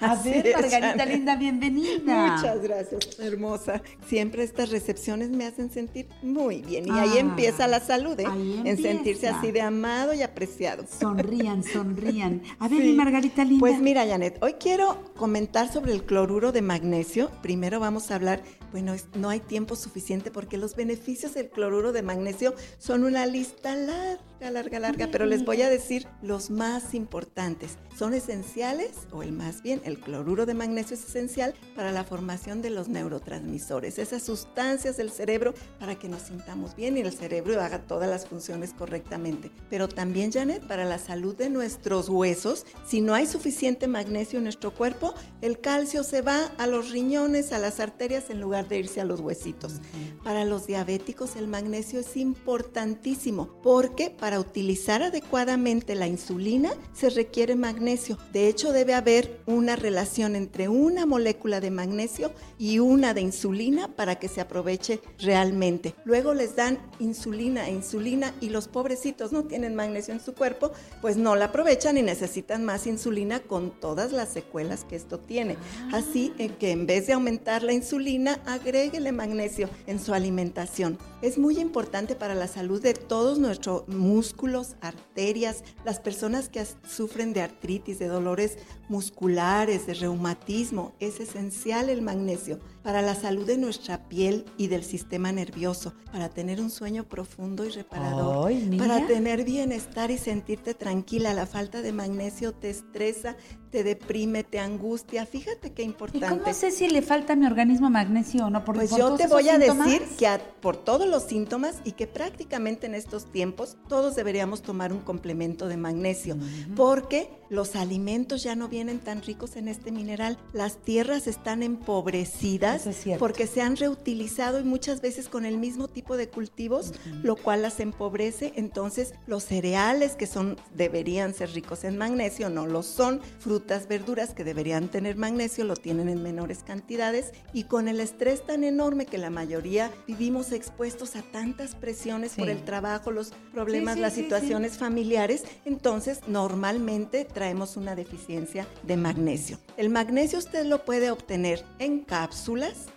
A 0.00 0.14
ver, 0.16 0.52
Margarita 0.54 1.04
linda, 1.06 1.36
bienvenida. 1.36 2.36
Muchas 2.36 2.62
gracias, 2.62 3.18
hermosa. 3.18 3.82
Siempre 4.06 4.44
estas 4.44 4.70
recepciones 4.70 5.30
me 5.30 5.46
hacen 5.46 5.70
sentir 5.70 6.06
muy 6.22 6.62
bien. 6.62 6.86
Y 6.88 6.90
Ah, 6.90 7.02
ahí 7.02 7.18
empieza 7.18 7.66
la 7.66 7.80
salud, 7.80 8.18
¿eh? 8.20 8.26
ahí 8.28 8.62
En 8.64 8.76
sentirse 8.80 9.28
así 9.28 9.50
de 9.50 9.60
amado 9.62 10.14
y 10.14 10.22
apreciado. 10.22 10.84
Sonrían, 10.86 11.62
sonrían. 11.64 12.42
A 12.58 12.68
ver, 12.68 12.80
Sí. 12.80 12.88
mi 12.88 12.92
Margarita 12.94 13.44
linda. 13.44 13.60
Pues 13.60 13.80
mira, 13.80 14.06
Janet, 14.06 14.38
hoy 14.42 14.54
quiero 14.54 15.12
comentar 15.16 15.72
sobre 15.72 15.92
el 15.92 16.04
cloruro 16.04 16.52
de 16.52 16.62
magnesio. 16.62 17.30
Primero 17.42 17.80
vamos 17.80 18.10
a 18.10 18.14
hablar, 18.16 18.42
bueno, 18.74 18.96
no 19.14 19.28
hay 19.28 19.38
tiempo 19.38 19.76
suficiente 19.76 20.32
porque 20.32 20.58
los 20.58 20.74
beneficios 20.74 21.34
del 21.34 21.48
cloruro 21.48 21.92
de 21.92 22.02
magnesio 22.02 22.56
son 22.78 23.04
una 23.04 23.24
lista 23.24 23.76
larga, 23.76 24.50
larga, 24.50 24.80
larga, 24.80 25.08
pero 25.12 25.26
les 25.26 25.44
voy 25.44 25.62
a 25.62 25.70
decir 25.70 26.08
los 26.22 26.50
más 26.50 26.92
importantes. 26.92 27.78
Son 27.96 28.14
esenciales, 28.14 28.90
o 29.12 29.22
el 29.22 29.30
más 29.30 29.62
bien, 29.62 29.80
el 29.84 30.00
cloruro 30.00 30.44
de 30.44 30.54
magnesio 30.54 30.96
es 30.96 31.04
esencial 31.04 31.54
para 31.76 31.92
la 31.92 32.02
formación 32.02 32.62
de 32.62 32.70
los 32.70 32.88
neurotransmisores, 32.88 34.00
esas 34.00 34.24
sustancias 34.24 34.96
del 34.96 35.12
cerebro 35.12 35.54
para 35.78 35.94
que 35.94 36.08
nos 36.08 36.22
sintamos 36.22 36.74
bien 36.74 36.96
y 36.96 37.02
el 37.02 37.12
cerebro 37.12 37.60
haga 37.62 37.82
todas 37.82 38.10
las 38.10 38.26
funciones 38.26 38.74
correctamente. 38.74 39.52
Pero 39.70 39.86
también, 39.86 40.32
Janet, 40.32 40.66
para 40.66 40.84
la 40.84 40.98
salud 40.98 41.36
de 41.36 41.48
nuestros 41.48 42.08
huesos, 42.08 42.66
si 42.84 43.00
no 43.00 43.14
hay 43.14 43.26
suficiente 43.28 43.86
magnesio 43.86 44.38
en 44.38 44.44
nuestro 44.44 44.74
cuerpo, 44.74 45.14
el 45.42 45.60
calcio 45.60 46.02
se 46.02 46.22
va 46.22 46.46
a 46.58 46.66
los 46.66 46.90
riñones, 46.90 47.52
a 47.52 47.60
las 47.60 47.78
arterias, 47.78 48.30
en 48.30 48.40
lugar 48.40 48.63
de 48.68 48.78
irse 48.78 49.00
a 49.00 49.04
los 49.04 49.20
huesitos. 49.20 49.80
Para 50.22 50.44
los 50.44 50.66
diabéticos, 50.66 51.36
el 51.36 51.48
magnesio 51.48 52.00
es 52.00 52.16
importantísimo 52.16 53.60
porque 53.62 54.10
para 54.10 54.40
utilizar 54.40 55.02
adecuadamente 55.02 55.94
la 55.94 56.06
insulina 56.06 56.72
se 56.92 57.10
requiere 57.10 57.56
magnesio. 57.56 58.18
De 58.32 58.48
hecho, 58.48 58.72
debe 58.72 58.94
haber 58.94 59.40
una 59.46 59.76
relación 59.76 60.36
entre 60.36 60.68
una 60.68 61.06
molécula 61.06 61.60
de 61.60 61.70
magnesio 61.70 62.32
y 62.58 62.78
una 62.78 63.14
de 63.14 63.20
insulina 63.20 63.88
para 63.88 64.16
que 64.16 64.28
se 64.28 64.40
aproveche 64.40 65.00
realmente. 65.18 65.94
Luego 66.04 66.34
les 66.34 66.56
dan 66.56 66.78
insulina 66.98 67.68
e 67.68 67.72
insulina 67.72 68.34
y 68.40 68.50
los 68.50 68.68
pobrecitos 68.68 69.32
no 69.32 69.44
tienen 69.44 69.74
magnesio 69.74 70.14
en 70.14 70.20
su 70.20 70.34
cuerpo, 70.34 70.72
pues 71.00 71.16
no 71.16 71.36
la 71.36 71.46
aprovechan 71.46 71.98
y 71.98 72.02
necesitan 72.02 72.64
más 72.64 72.86
insulina 72.86 73.40
con 73.40 73.70
todas 73.70 74.12
las 74.12 74.30
secuelas 74.30 74.84
que 74.84 74.96
esto 74.96 75.18
tiene. 75.18 75.56
Así 75.92 76.32
eh, 76.38 76.50
que 76.58 76.70
en 76.70 76.86
vez 76.86 77.06
de 77.06 77.12
aumentar 77.12 77.62
la 77.62 77.72
insulina, 77.72 78.40
agréguele 78.54 79.12
magnesio 79.12 79.68
en 79.86 80.00
su 80.00 80.14
alimentación. 80.14 80.98
Es 81.22 81.38
muy 81.38 81.58
importante 81.58 82.14
para 82.14 82.34
la 82.34 82.48
salud 82.48 82.80
de 82.80 82.94
todos 82.94 83.38
nuestros 83.38 83.86
músculos, 83.88 84.76
arterias, 84.80 85.64
las 85.84 86.00
personas 86.00 86.48
que 86.48 86.64
sufren 86.88 87.32
de 87.32 87.42
artritis, 87.42 87.98
de 87.98 88.08
dolores 88.08 88.58
musculares, 88.88 89.86
de 89.86 89.94
reumatismo. 89.94 90.92
Es 91.00 91.20
esencial 91.20 91.88
el 91.88 92.02
magnesio. 92.02 92.58
Para 92.84 93.00
la 93.02 93.14
salud 93.16 93.46
de 93.46 93.56
nuestra 93.56 94.08
piel 94.08 94.44
y 94.58 94.68
del 94.68 94.84
sistema 94.84 95.32
nervioso, 95.32 95.94
para 96.12 96.28
tener 96.28 96.60
un 96.60 96.70
sueño 96.70 97.04
profundo 97.04 97.64
y 97.64 97.70
reparador, 97.70 98.48
Ay, 98.48 98.76
para 98.78 99.04
tener 99.06 99.42
bienestar 99.44 100.10
y 100.10 100.18
sentirte 100.18 100.74
tranquila. 100.74 101.32
La 101.34 101.46
falta 101.46 101.80
de 101.80 101.92
magnesio 101.92 102.52
te 102.52 102.68
estresa, 102.70 103.36
te 103.70 103.82
deprime, 103.84 104.44
te 104.44 104.60
angustia. 104.60 105.24
Fíjate 105.24 105.72
qué 105.72 105.82
¿Y 105.82 105.86
importante. 105.86 106.28
cómo 106.28 106.54
sé 106.54 106.70
si 106.70 106.86
le 106.88 107.00
falta 107.02 107.32
a 107.32 107.36
mi 107.36 107.46
organismo 107.46 107.88
magnesio 107.90 108.46
o 108.46 108.50
no? 108.50 108.64
Porque 108.64 108.80
Pues 108.80 108.90
por 108.90 108.98
yo 109.00 109.14
te 109.16 109.26
voy 109.28 109.48
a 109.48 109.58
síntomas- 109.58 109.86
decir 109.90 110.02
que 110.18 110.26
a- 110.26 110.38
por 110.60 110.76
todos 110.76 111.08
los 111.08 111.22
síntomas 111.24 111.76
y 111.84 111.92
que 111.92 112.06
prácticamente 112.06 112.86
en 112.86 112.94
estos 112.94 113.32
tiempos 113.32 113.78
todos 113.88 114.14
deberíamos 114.14 114.60
tomar 114.62 114.92
un 114.92 115.00
complemento 115.00 115.68
de 115.68 115.78
magnesio, 115.78 116.36
porque 116.76 117.30
los 117.48 117.76
alimentos 117.76 118.42
ya 118.42 118.54
no 118.56 118.68
vienen 118.68 118.98
tan 119.00 119.22
ricos 119.22 119.56
en 119.56 119.68
este 119.68 119.90
mineral, 119.90 120.38
las 120.52 120.76
tierras 120.82 121.26
están 121.26 121.62
empobrecidas 121.62 122.73
Eso 122.74 122.90
es 122.90 123.18
porque 123.18 123.46
se 123.46 123.60
han 123.62 123.76
reutilizado 123.76 124.60
y 124.60 124.64
muchas 124.64 125.00
veces 125.00 125.28
con 125.28 125.44
el 125.44 125.58
mismo 125.58 125.88
tipo 125.88 126.16
de 126.16 126.28
cultivos, 126.28 126.92
lo 127.22 127.36
cual 127.36 127.62
las 127.62 127.80
empobrece, 127.80 128.52
entonces 128.56 129.14
los 129.26 129.44
cereales 129.44 130.16
que 130.16 130.26
son 130.26 130.56
deberían 130.74 131.34
ser 131.34 131.50
ricos 131.52 131.84
en 131.84 131.96
magnesio 131.98 132.50
no 132.50 132.66
lo 132.66 132.82
son, 132.82 133.20
frutas, 133.38 133.88
verduras 133.88 134.34
que 134.34 134.44
deberían 134.44 134.88
tener 134.88 135.16
magnesio 135.16 135.64
lo 135.64 135.76
tienen 135.76 136.08
en 136.08 136.22
menores 136.22 136.62
cantidades 136.64 137.32
y 137.52 137.64
con 137.64 137.88
el 137.88 138.00
estrés 138.00 138.44
tan 138.46 138.64
enorme 138.64 139.06
que 139.06 139.18
la 139.18 139.30
mayoría 139.30 139.90
vivimos 140.06 140.52
expuestos 140.52 141.16
a 141.16 141.22
tantas 141.22 141.74
presiones 141.74 142.32
por 142.34 142.46
Sí. 142.46 142.50
el 142.52 142.64
trabajo, 142.64 143.10
los 143.10 143.32
problemas, 143.52 143.94
sí, 143.94 144.00
las 144.00 144.12
sí, 144.12 144.18
sí. 144.18 144.22
situaciones 144.24 144.78
familiares, 144.78 145.44
entonces 145.64 146.20
normalmente 146.26 147.24
traemos 147.24 147.76
una 147.76 147.94
deficiencia 147.94 148.66
de 148.82 148.96
magnesio. 148.96 149.58
El 149.76 149.90
magnesio 149.90 150.38
usted 150.38 150.64
lo 150.66 150.84
puede 150.84 151.10
obtener 151.10 151.64
en 151.78 152.00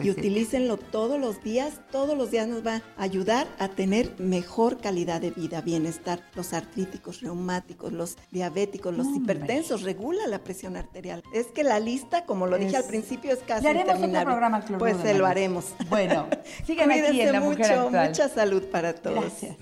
Y 0.03 0.09
utilícenlo 0.09 0.77
todos 0.77 1.19
los 1.19 1.43
días. 1.43 1.81
Todos 1.91 2.17
los 2.17 2.31
días 2.31 2.47
nos 2.47 2.65
va 2.65 2.81
a 2.97 3.03
ayudar 3.03 3.47
a 3.59 3.67
tener 3.69 4.13
mejor 4.19 4.77
calidad 4.79 5.21
de 5.21 5.31
vida, 5.31 5.61
bienestar. 5.61 6.21
Los 6.35 6.53
artríticos, 6.53 7.21
reumáticos, 7.21 7.91
los 7.93 8.17
diabéticos, 8.31 8.95
los 8.95 9.07
Hombre. 9.07 9.33
hipertensos, 9.35 9.81
regula 9.83 10.27
la 10.27 10.43
presión 10.43 10.75
arterial. 10.75 11.04
Es 11.33 11.47
que 11.47 11.63
la 11.63 11.79
lista, 11.79 12.25
como 12.25 12.47
lo 12.47 12.57
dije 12.57 12.77
al 12.77 12.85
principio, 12.85 13.31
es 13.31 13.39
casi 13.39 13.63
Le 13.63 13.69
haremos 13.69 14.01
otro 14.01 14.23
programa 14.23 14.57
al 14.57 14.77
Pues 14.77 14.97
se 14.97 15.13
lo 15.13 15.25
haremos. 15.25 15.73
Bueno, 15.89 16.27
sigan 16.65 16.91
aquí 16.91 17.01
Cuídense 17.01 17.23
en 17.23 17.31
La 17.31 17.39
Mujer 17.41 17.57
mucho, 17.57 17.81
Actual. 17.81 18.09
mucha 18.09 18.29
salud 18.29 18.63
para 18.63 18.95
todos. 18.95 19.23
Gracias. 19.23 19.57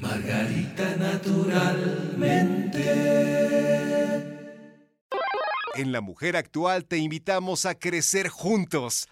En 5.76 5.92
La 5.92 6.02
Mujer 6.02 6.38
Actual 6.38 6.86
te 6.86 6.98
invitamos 6.98 7.66
a 7.66 7.74
crecer 7.76 8.30
juntos. 8.30 9.08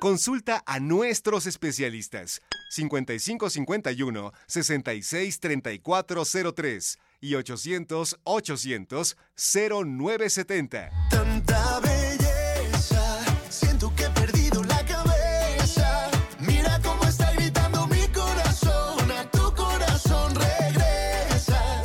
Consulta 0.00 0.62
a 0.64 0.78
nuestros 0.78 1.46
especialistas 1.46 2.40
5551 2.70 4.32
663403 4.46 6.98
y 7.20 7.34
800 7.34 8.18
800 8.24 9.16
0970. 9.36 10.90
Tanta 11.10 11.80
belleza, 11.80 13.20
siento 13.48 13.94
que 13.94 14.04
he 14.04 14.10
perdido 14.10 14.62
la 14.64 14.84
cabeza. 14.84 16.10
Mira 16.40 16.80
cómo 16.82 17.02
está 17.04 17.32
gritando 17.32 17.86
mi 17.88 18.06
corazón, 18.08 19.10
a 19.10 19.30
tu 19.30 19.54
corazón 19.54 20.34
regresa. 20.34 21.82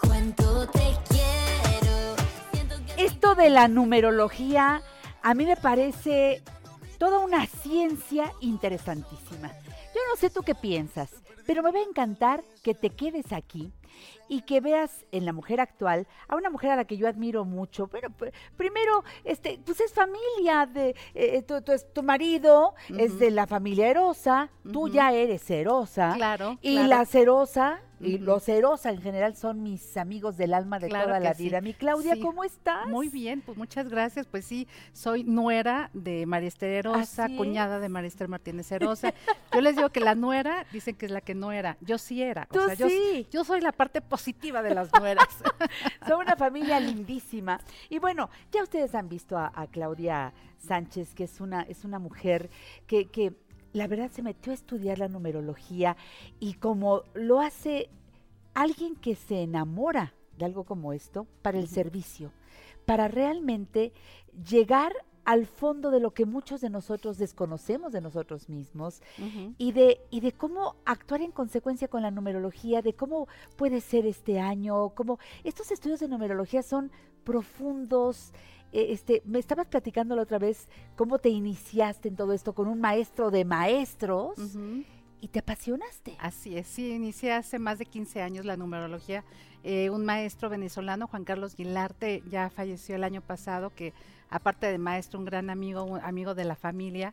Cuánto 0.00 0.68
te 0.68 0.96
quiero. 1.08 2.16
Que 2.96 3.04
Esto 3.04 3.34
de 3.34 3.50
la 3.50 3.68
numerología 3.68 4.82
a 5.22 5.34
mí 5.34 5.44
me 5.44 5.56
parece 5.56 6.42
toda 6.98 7.18
una 7.18 7.46
ciencia 7.46 8.32
interesantísima. 8.40 9.48
Yo 9.94 10.00
no 10.10 10.16
sé 10.18 10.30
tú 10.30 10.42
qué 10.42 10.54
piensas, 10.54 11.10
pero 11.46 11.62
me 11.62 11.72
va 11.72 11.78
a 11.78 11.82
encantar 11.82 12.44
que 12.62 12.74
te 12.74 12.90
quedes 12.90 13.32
aquí 13.32 13.72
y 14.28 14.42
que 14.42 14.60
veas 14.60 15.04
en 15.12 15.24
la 15.24 15.32
mujer 15.32 15.60
actual 15.60 16.06
a 16.28 16.36
una 16.36 16.50
mujer 16.50 16.70
a 16.70 16.76
la 16.76 16.84
que 16.84 16.96
yo 16.96 17.08
admiro 17.08 17.44
mucho. 17.44 17.86
Pero 17.88 18.08
pr- 18.10 18.32
primero, 18.56 19.04
este, 19.24 19.60
pues 19.64 19.80
es 19.80 19.92
familia 19.92 20.66
de 20.66 20.94
eh, 21.14 21.42
tu, 21.42 21.60
tu- 21.62 21.72
tu 21.92 22.02
marido 22.02 22.74
es 22.88 23.18
de 23.18 23.30
la 23.30 23.46
familia 23.46 23.88
Erosa, 23.88 24.50
tú 24.72 24.84
Ujú. 24.86 24.88
ya 24.94 25.12
eres 25.12 25.48
Erosa. 25.50 26.12
Claro, 26.16 26.58
Y 26.62 26.74
claro. 26.74 26.88
la 26.88 27.06
Cerosa 27.06 27.80
y 27.98 28.18
los 28.18 28.44
Cerosa 28.44 28.90
en 28.90 29.00
general 29.00 29.36
son 29.36 29.62
mis 29.62 29.96
amigos 29.96 30.36
del 30.36 30.52
alma 30.52 30.78
de 30.78 30.88
Claro 30.88 31.06
toda 31.06 31.18
la 31.20 31.32
sí. 31.32 31.44
vida. 31.44 31.62
Mi 31.62 31.72
Claudia, 31.72 32.14
Sí. 32.14 32.20
¿cómo 32.20 32.44
estás? 32.44 32.86
Muy 32.88 33.08
bien, 33.08 33.40
pues 33.40 33.56
muchas 33.56 33.88
gracias. 33.88 34.26
Pues 34.26 34.44
sí, 34.44 34.68
soy 34.92 35.24
nuera 35.24 35.88
de 35.94 36.26
María 36.26 36.48
Esther 36.48 36.72
Erosa, 36.72 37.28
cuñada 37.34 37.78
de 37.78 37.88
María 37.88 38.08
Esther 38.08 38.28
Martínez 38.28 38.70
Erosa. 38.72 39.14
Yo 39.50 39.60
les 39.62 39.76
digo 39.76 39.88
que 39.88 40.00
la 40.00 40.14
nuera, 40.14 40.66
dicen 40.72 40.94
que 40.94 41.06
es 41.06 41.12
la 41.12 41.22
que 41.22 41.34
no 41.34 41.52
era. 41.52 41.78
Yo 41.80 41.96
sí 41.96 42.22
era. 42.22 42.46
Tú 42.52 42.58
o 42.60 42.66
sea, 42.66 42.74
yo, 42.74 42.88
sí. 42.90 43.26
yo 43.30 43.44
soy 43.44 43.62
la 43.62 43.72
parte 43.72 44.02
positiva 44.02 44.15
de 44.62 44.74
las 44.74 44.90
nueras. 44.98 45.28
Son 46.06 46.20
una 46.20 46.36
familia 46.36 46.80
lindísima. 46.80 47.60
Y 47.88 47.98
bueno, 47.98 48.30
ya 48.50 48.62
ustedes 48.62 48.94
han 48.94 49.08
visto 49.08 49.36
a, 49.36 49.52
a 49.54 49.66
Claudia 49.66 50.32
Sánchez, 50.58 51.14
que 51.14 51.24
es 51.24 51.40
una, 51.40 51.62
es 51.62 51.84
una 51.84 51.98
mujer 51.98 52.50
que, 52.86 53.06
que 53.06 53.34
la 53.72 53.86
verdad 53.86 54.10
se 54.10 54.22
metió 54.22 54.52
a 54.52 54.54
estudiar 54.54 54.98
la 54.98 55.08
numerología 55.08 55.96
y 56.40 56.54
como 56.54 57.02
lo 57.14 57.40
hace 57.40 57.90
alguien 58.54 58.96
que 58.96 59.14
se 59.14 59.42
enamora 59.42 60.14
de 60.38 60.46
algo 60.46 60.64
como 60.64 60.92
esto 60.92 61.26
para 61.42 61.58
el 61.58 61.68
servicio, 61.68 62.32
para 62.86 63.08
realmente 63.08 63.92
llegar 64.48 64.92
al 65.26 65.44
fondo 65.46 65.90
de 65.90 66.00
lo 66.00 66.12
que 66.12 66.24
muchos 66.24 66.60
de 66.60 66.70
nosotros 66.70 67.18
desconocemos 67.18 67.92
de 67.92 68.00
nosotros 68.00 68.48
mismos 68.48 69.02
y 69.58 69.72
de, 69.72 70.00
y 70.10 70.20
de 70.20 70.32
cómo 70.32 70.76
actuar 70.86 71.20
en 71.20 71.32
consecuencia 71.32 71.88
con 71.88 72.00
la 72.00 72.10
numerología, 72.10 72.80
de 72.80 72.94
cómo 72.94 73.26
puede 73.56 73.80
ser 73.80 74.06
este 74.06 74.38
año, 74.40 74.90
cómo 74.90 75.18
estos 75.44 75.70
estudios 75.72 76.00
de 76.00 76.08
numerología 76.08 76.62
son 76.62 76.90
profundos. 77.24 78.32
eh, 78.72 78.86
Este, 78.90 79.22
me 79.24 79.38
estabas 79.38 79.66
platicando 79.66 80.14
la 80.16 80.22
otra 80.22 80.38
vez 80.38 80.68
cómo 80.96 81.18
te 81.18 81.28
iniciaste 81.28 82.08
en 82.08 82.16
todo 82.16 82.32
esto 82.32 82.54
con 82.54 82.68
un 82.68 82.80
maestro 82.80 83.30
de 83.30 83.44
maestros 83.44 84.38
y 85.20 85.28
te 85.28 85.40
apasionaste. 85.40 86.16
Así 86.20 86.56
es, 86.56 86.66
sí, 86.66 86.92
inicié 86.92 87.32
hace 87.32 87.58
más 87.58 87.78
de 87.78 87.86
15 87.86 88.22
años 88.22 88.44
la 88.44 88.56
numerología. 88.56 89.24
Eh, 89.64 89.90
un 89.90 90.04
maestro 90.04 90.48
venezolano, 90.48 91.08
Juan 91.08 91.24
Carlos 91.24 91.56
Guilarte, 91.56 92.22
ya 92.30 92.48
falleció 92.50 92.94
el 92.94 93.02
año 93.04 93.20
pasado, 93.22 93.70
que 93.74 93.92
aparte 94.30 94.66
de 94.66 94.78
maestro, 94.78 95.18
un 95.18 95.24
gran 95.24 95.50
amigo, 95.50 95.84
un 95.84 96.00
amigo 96.00 96.34
de 96.34 96.44
la 96.44 96.56
familia. 96.56 97.12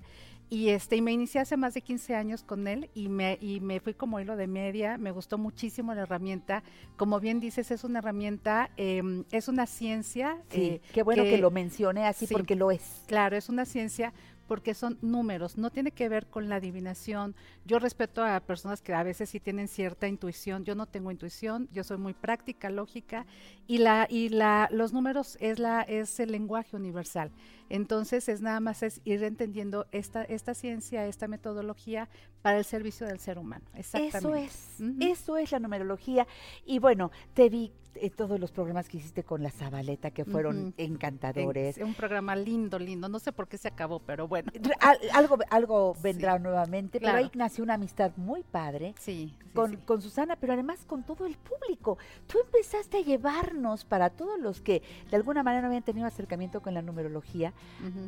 Y 0.49 0.69
este, 0.69 0.97
y 0.97 1.01
me 1.01 1.11
inicié 1.11 1.41
hace 1.41 1.57
más 1.57 1.73
de 1.73 1.81
15 1.81 2.15
años 2.15 2.43
con 2.43 2.67
él 2.67 2.89
y 2.93 3.09
me, 3.09 3.39
y 3.41 3.59
me 3.59 3.79
fui 3.79 3.95
como 3.95 4.19
hilo 4.19 4.35
de 4.35 4.45
media. 4.45 4.99
Me 4.99 5.09
gustó 5.09 5.39
muchísimo 5.39 5.95
la 5.95 6.03
herramienta. 6.03 6.61
Como 6.95 7.19
bien 7.19 7.39
dices, 7.39 7.71
es 7.71 7.83
una 7.83 7.99
herramienta, 7.99 8.69
em, 8.77 9.23
es 9.31 9.47
una 9.47 9.65
ciencia. 9.65 10.37
Sí, 10.49 10.61
eh, 10.61 10.81
qué 10.93 11.01
bueno 11.01 11.23
que, 11.23 11.39
lo 11.39 11.49
mencioné 11.49 12.05
así 12.05 12.27
sí. 12.27 12.33
porque 12.33 12.55
lo 12.55 12.69
es. 12.69 13.03
Claro, 13.07 13.35
es 13.35 13.49
una 13.49 13.65
ciencia 13.65 14.13
porque 14.47 14.73
son 14.73 14.97
números, 15.01 15.57
no 15.57 15.69
tiene 15.69 15.91
que 15.91 16.09
ver 16.09 16.27
con 16.27 16.49
la 16.49 16.55
adivinación. 16.55 17.35
Yo 17.65 17.79
respeto 17.79 18.23
a 18.23 18.39
personas 18.39 18.81
que 18.81 18.93
a 18.93 19.03
veces 19.03 19.29
sí 19.29 19.39
tienen 19.39 19.67
cierta 19.67 20.07
intuición, 20.07 20.63
yo 20.65 20.75
no 20.75 20.85
tengo 20.85 21.11
intuición, 21.11 21.69
yo 21.71 21.83
soy 21.83 21.97
muy 21.97 22.13
práctica, 22.13 22.69
lógica 22.69 23.25
y 23.67 23.77
la 23.79 24.07
y 24.09 24.29
la 24.29 24.67
los 24.71 24.93
números 24.93 25.37
es 25.39 25.59
la 25.59 25.81
es 25.81 26.19
el 26.19 26.31
lenguaje 26.31 26.75
universal. 26.75 27.31
Entonces 27.69 28.29
es 28.29 28.41
nada 28.41 28.59
más 28.59 28.83
es 28.83 29.01
ir 29.05 29.23
entendiendo 29.23 29.87
esta 29.91 30.23
esta 30.23 30.53
ciencia, 30.53 31.07
esta 31.07 31.27
metodología 31.27 32.09
para 32.43 32.59
el 32.59 32.65
servicio 32.65 33.07
del 33.07 33.19
ser 33.19 33.39
humano. 33.39 33.65
Eso 33.73 33.97
Exactamente. 33.97 34.45
es, 34.45 34.75
Ujú. 34.79 34.95
eso 34.99 35.37
es 35.37 35.51
la 35.51 35.57
numerología. 35.59 36.27
Y 36.65 36.77
bueno, 36.77 37.09
te 37.33 37.49
vi 37.49 37.71
en 37.95 38.09
todos 38.09 38.39
los 38.39 38.51
programas 38.51 38.89
que 38.89 38.97
hiciste 38.97 39.23
con 39.23 39.43
la 39.43 39.51
Zabaleta 39.51 40.09
que 40.09 40.25
fueron 40.25 40.73
encantadores. 40.77 41.77
Es 41.77 41.83
un 41.83 41.93
programa 41.93 42.35
lindo, 42.35 42.79
lindo. 42.79 43.07
No 43.07 43.19
sé 43.19 43.31
por 43.31 43.47
qué 43.47 43.57
se 43.59 43.67
acabó, 43.67 43.99
pero 43.99 44.27
bueno. 44.27 44.51
Al- 44.79 44.97
algo, 45.13 45.37
algo 45.51 45.93
Sí. 45.95 46.01
vendrá 46.01 46.39
nuevamente, 46.39 46.99
pero 46.99 47.17
ahí 47.17 47.29
nació 47.35 47.63
una 47.63 47.75
amistad 47.75 48.11
muy 48.17 48.41
padre 48.43 48.95
Sí, 48.99 49.31
sí, 49.31 49.51
con, 49.53 49.71
sí. 49.71 49.77
con 49.85 50.01
Susana, 50.01 50.35
pero 50.35 50.53
además 50.53 50.83
con 50.87 51.03
todo 51.03 51.27
el 51.27 51.37
público. 51.37 51.99
Tú 52.25 52.39
empezaste 52.43 52.97
a 52.97 53.01
llevarnos 53.01 53.85
para 53.85 54.09
todos 54.09 54.39
los 54.39 54.59
que 54.59 54.81
de 55.11 55.15
alguna 55.15 55.43
manera 55.43 55.61
no 55.61 55.67
habían 55.67 55.83
tenido 55.83 56.07
acercamiento 56.07 56.61
con 56.63 56.73
la 56.73 56.81
numerología 56.81 57.53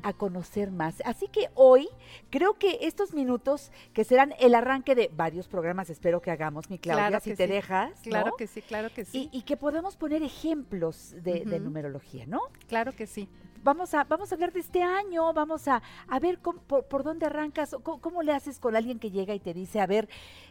a 0.02 0.14
conocer 0.14 0.72
más. 0.72 0.96
Así 1.06 1.28
que 1.28 1.50
hoy 1.54 1.88
creo 2.32 2.56
que 2.56 2.80
estos 2.82 3.14
minutos 3.14 3.72
que 3.94 4.04
serán 4.04 4.25
el 4.40 4.56
arranque 4.56 4.96
de 4.96 5.10
varios 5.16 5.48
programas, 5.48 5.90
espero 5.90 6.22
que 6.22 6.32
hagamos, 6.32 6.70
mi 6.70 6.80
Claudia, 6.80 7.08
Claro 7.08 7.24
si 7.24 7.32
que 7.32 7.36
te 7.36 7.48
sí. 7.48 7.54
dejas. 7.54 8.00
Claro 8.02 8.36
que 8.38 8.48
sí, 8.48 8.62
claro 8.62 8.90
que 8.94 9.06
sí. 9.06 9.30
Y, 9.32 9.40
y 9.40 9.42
que 9.44 9.58
podamos 9.58 9.96
poner 9.96 10.24
ejemplos 10.24 11.16
de, 11.22 11.46
numerología, 11.60 12.26
¿no? 12.26 12.42
Claro 12.68 12.92
que 12.94 13.08
sí. 13.08 13.28
Vamos 13.66 13.96
a, 13.96 14.04
vamos 14.04 14.32
a 14.32 14.36
hablar 14.36 14.54
de 14.54 14.60
este 14.60 14.84
año, 14.84 15.34
vamos 15.34 15.68
a, 15.68 15.82
a 16.08 16.20
ver 16.20 16.38
cómo- 16.38 16.62
por, 16.62 16.86
por 16.86 17.02
dónde 17.02 17.26
arrancas, 17.26 17.76
cómo, 17.82 18.00
cómo 18.00 18.22
le 18.22 18.32
haces 18.32 18.60
con 18.60 18.76
alguien 18.76 19.00
que 19.00 19.10
llega 19.10 19.34
y 19.34 19.40
te 19.40 19.56
dice, 19.56 19.82
a 19.82 19.88
ver, 19.88 20.08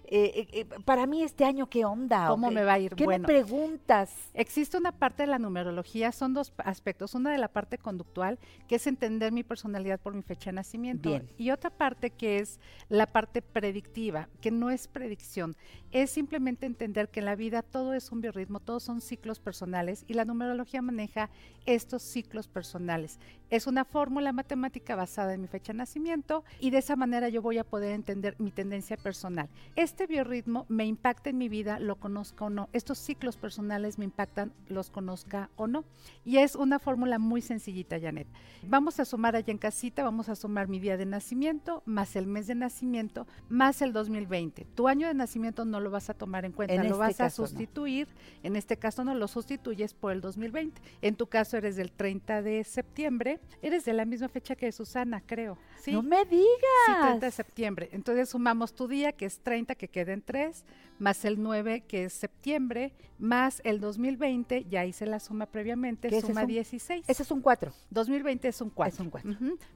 eh, 0.07 0.33
eh, 0.35 0.49
eh, 0.53 0.65
para 0.85 1.07
mí 1.07 1.23
este 1.23 1.45
año, 1.45 1.71
¿qué 1.71 1.85
onda? 1.85 2.27
¿O 2.33 2.35
¿Cómo 2.35 2.49
qué- 2.49 2.55
me 2.57 2.65
va 2.65 2.73
a 2.73 2.79
ir? 2.81 2.93
¿Qué 2.97 3.05
Bueno. 3.05 3.23
me 3.23 3.27
preguntas? 3.29 4.11
Existe 4.35 4.77
una 4.77 4.91
parte 4.91 5.23
de 5.23 5.29
la 5.29 5.39
numerología, 5.39 6.11
son 6.11 6.35
dos 6.35 6.53
aspectos. 6.59 7.15
Una 7.15 7.31
de 7.31 7.39
la 7.39 7.47
parte 7.47 7.79
conductual, 7.79 8.37
que 8.67 8.75
es 8.75 8.87
entender 8.89 9.31
mi 9.31 9.45
personalidad 9.45 10.01
por 10.01 10.13
mi 10.13 10.23
fecha 10.23 10.51
de 10.51 10.55
nacimiento. 10.57 11.11
Bien. 11.11 11.31
Y 11.39 11.53
otra 11.53 11.71
parte 11.71 12.11
que 12.11 12.41
es 12.41 12.59
la 12.89 13.07
parte 13.07 13.43
predictiva, 13.43 14.29
que 14.41 14.51
no 14.51 14.71
es 14.71 14.89
predicción, 14.89 15.55
es 15.93 16.11
simplemente 16.11 16.67
entender 16.67 17.09
que 17.11 17.21
en 17.21 17.27
la 17.27 17.37
vida 17.37 17.63
todo 17.63 17.95
es 17.95 18.11
un 18.11 18.21
biorritmo, 18.21 18.59
todos 18.59 18.83
son 18.83 19.01
ciclos 19.01 19.39
personales 19.39 20.05
y 20.09 20.15
la 20.15 20.25
numerología 20.25 20.83
maneja 20.83 21.31
estos 21.65 22.03
ciclos 22.03 22.49
personales 22.49 23.04
sociales. 23.09 23.19
Es 23.55 23.69
una 23.69 23.85
fórmula 23.85 24.33
matemática 24.33 24.97
basada 24.97 25.33
en 25.33 25.41
mi 25.41 25.47
fecha 25.47 25.73
de 25.73 25.77
nacimiento 25.77 26.43
y 26.59 26.71
de 26.71 26.79
esa 26.79 26.97
manera 26.97 27.29
yo 27.29 27.41
voy 27.41 27.59
a 27.59 27.63
poder 27.63 27.93
entender 27.93 28.35
mi 28.41 28.51
tendencia 28.51 28.97
personal. 28.97 29.49
Este 29.77 30.09
biorritmo 30.09 30.67
me 30.69 30.87
impacta 30.87 31.31
en 31.31 31.39
mi 31.39 31.49
vida, 31.49 31.79
lo 31.79 31.95
conozca 31.95 32.47
o 32.47 32.51
no. 32.51 32.69
Estos 32.73 32.99
ciclos 32.99 33.37
personales 33.37 33.97
me 33.97 34.07
impactan, 34.07 34.53
los 34.67 34.91
conozca 34.91 35.51
o 35.55 35.69
no. 35.69 35.85
Y 36.25 36.39
es 36.39 36.57
una 36.57 36.81
fórmula 36.81 37.21
muy 37.21 37.43
sencillita, 37.43 38.01
Janet. 38.01 38.27
Vamos 38.67 38.99
a 38.99 39.05
sumar 39.05 39.37
allá 39.37 39.53
en 39.53 39.59
casita, 39.59 40.03
vamos 40.03 40.29
a 40.29 40.35
sumar 40.35 40.67
mi 40.67 40.81
día 40.81 40.97
de 40.97 41.07
nacimiento, 41.07 41.85
más 41.87 42.17
el 42.17 42.27
mes 42.27 42.49
de 42.49 42.57
nacimiento, 42.57 43.29
más 43.49 43.83
el 43.83 43.93
2020. 43.93 44.67
Tu 44.75 44.89
año 44.89 45.07
de 45.07 45.15
nacimiento 45.15 45.65
no 45.65 45.79
lo 45.79 45.93
vas 45.93 46.11
a 46.11 46.15
tomar 46.15 46.45
en 46.45 46.51
cuenta, 46.51 46.75
En 46.75 46.89
lo 46.89 46.95
este 46.95 46.99
vas 46.99 47.21
a 47.21 47.25
caso, 47.27 47.43
no. 47.43 47.47
sustituir. 47.47 48.09
En 48.43 48.57
este 48.57 48.79
caso 48.79 49.05
no 49.05 49.15
lo 49.15 49.29
sustituyes 49.29 49.95
por 49.95 50.11
el 50.11 50.21
2020. 50.21 50.83
En 51.03 51.15
tu 51.15 51.29
caso 51.29 51.57
eres 51.57 51.77
del 51.77 51.93
30 51.93 52.43
de 52.43 52.65
septiembre, 52.65 53.39
eres 53.63 53.85
de 53.85 53.93
la 53.93 54.05
misma 54.05 54.29
fecha 54.29 54.55
que 54.57 54.71
Susana, 54.73 55.23
creo. 55.25 55.59
¿sí? 55.81 55.93
No 55.93 56.03
me 56.03 56.25
digas. 56.25 56.49
Sí, 56.87 56.93
30 57.03 57.27
de 57.27 57.33
septiembre. 57.33 57.89
Entonces 57.93 58.29
sumamos 58.31 58.75
tu 58.75 58.89
día, 58.89 59.13
que 59.13 59.27
es 59.27 59.39
30, 59.41 59.75
que 59.75 59.89
queda 59.89 60.13
en 60.13 60.23
3, 60.23 60.65
más 60.99 61.25
el 61.25 61.43
9, 61.43 61.83
que 61.83 62.05
es 62.05 62.13
septiembre, 62.13 62.93
más 63.19 63.61
el 63.65 63.81
2020, 63.81 64.65
ya 64.69 64.85
hice 64.85 65.07
la 65.07 65.21
suma 65.21 65.47
previamente, 65.47 66.09
suma 66.21 66.41
es 66.43 66.45
un- 66.45 66.53
16. 66.53 67.05
Ese 67.09 67.23
es 67.23 67.31
un 67.31 67.41
4. 67.41 67.73
2020 67.91 68.49
es 68.49 68.61
un 68.61 68.71
4. 68.71 68.95
Es 68.95 69.01
un 69.01 69.11
cuatro. 69.11 69.31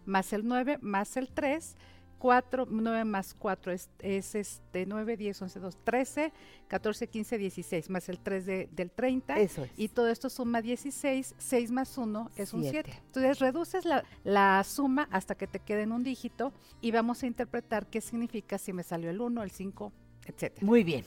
Más 0.06 0.32
el 0.32 0.46
9, 0.46 0.78
más 0.80 1.16
el 1.16 1.28
3, 1.28 1.76
4, 2.18 2.66
9 2.68 3.04
más 3.04 3.34
4 3.34 3.72
es, 3.72 3.88
es 4.00 4.34
este 4.34 4.86
9, 4.86 5.16
10, 5.16 5.42
11, 5.42 5.60
2, 5.60 5.78
13, 5.84 6.32
14, 6.68 7.06
15, 7.08 7.38
16, 7.38 7.90
más 7.90 8.08
el 8.08 8.18
3 8.18 8.44
de- 8.46 8.68
del 8.72 8.90
30. 8.90 9.38
Eso 9.38 9.64
es. 9.64 9.70
Y 9.76 9.88
todo 9.88 10.08
esto 10.08 10.28
suma 10.28 10.60
16, 10.62 11.34
6 11.38 11.70
más 11.70 11.96
1 11.96 12.30
es 12.36 12.52
un 12.52 12.62
Siete. 12.62 12.82
7. 12.92 13.02
Entonces 13.06 13.38
reduces 13.38 13.84
la, 13.84 14.04
la 14.24 14.62
suma 14.64 15.08
hasta 15.10 15.34
que 15.36 15.46
te 15.46 15.60
quede 15.60 15.82
en 15.82 15.92
un 15.92 16.02
dígito 16.02 16.52
y 16.80 16.90
vamos 16.90 17.22
a 17.22 17.26
interpretar 17.26 17.86
qué 17.86 18.00
significa 18.00 18.58
si 18.58 18.72
me 18.72 18.82
salió 18.82 19.10
el 19.10 19.20
1, 19.20 19.42
el 19.42 19.50
5, 19.50 19.92
etcétera. 20.28 20.66
Muy 20.66 20.84
bien. 20.84 21.04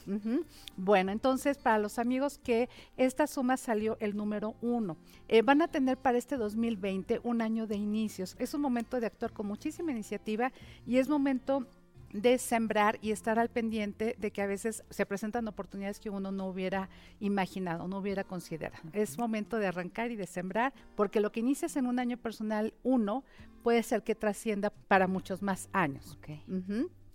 Bueno, 0.75 1.11
entonces 1.11 1.57
para 1.57 1.79
los 1.79 1.99
amigos 1.99 2.37
que 2.37 2.69
esta 2.97 3.27
suma 3.27 3.57
salió 3.57 3.97
el 3.99 4.15
número 4.15 4.55
uno, 4.61 4.97
eh, 5.27 5.41
van 5.41 5.61
a 5.61 5.67
tener 5.67 5.97
para 5.97 6.17
este 6.17 6.37
2020 6.37 7.21
un 7.23 7.41
año 7.41 7.67
de 7.67 7.75
inicios. 7.75 8.35
Es 8.39 8.53
un 8.53 8.61
momento 8.61 8.99
de 8.99 9.07
actuar 9.07 9.33
con 9.33 9.47
muchísima 9.47 9.91
iniciativa 9.91 10.51
y 10.85 10.97
es 10.97 11.07
momento 11.09 11.67
de 12.13 12.37
sembrar 12.37 12.99
y 13.01 13.11
estar 13.11 13.39
al 13.39 13.49
pendiente 13.49 14.15
de 14.19 14.31
que 14.31 14.41
a 14.41 14.47
veces 14.47 14.83
se 14.89 15.05
presentan 15.05 15.47
oportunidades 15.47 15.99
que 15.99 16.09
uno 16.09 16.31
no 16.31 16.47
hubiera 16.47 16.89
imaginado, 17.19 17.87
no 17.87 17.99
hubiera 17.99 18.23
considerado. 18.23 18.83
Es 18.93 19.17
momento 19.17 19.57
de 19.57 19.67
arrancar 19.67 20.11
y 20.11 20.15
de 20.15 20.27
sembrar, 20.27 20.73
porque 20.95 21.19
lo 21.19 21.31
que 21.31 21.39
inicias 21.39 21.75
en 21.77 21.85
un 21.85 21.99
año 21.99 22.17
personal 22.17 22.73
uno 22.83 23.23
puede 23.63 23.83
ser 23.83 24.03
que 24.03 24.15
trascienda 24.15 24.69
para 24.69 25.07
muchos 25.07 25.41
más 25.41 25.69
años. 25.71 26.17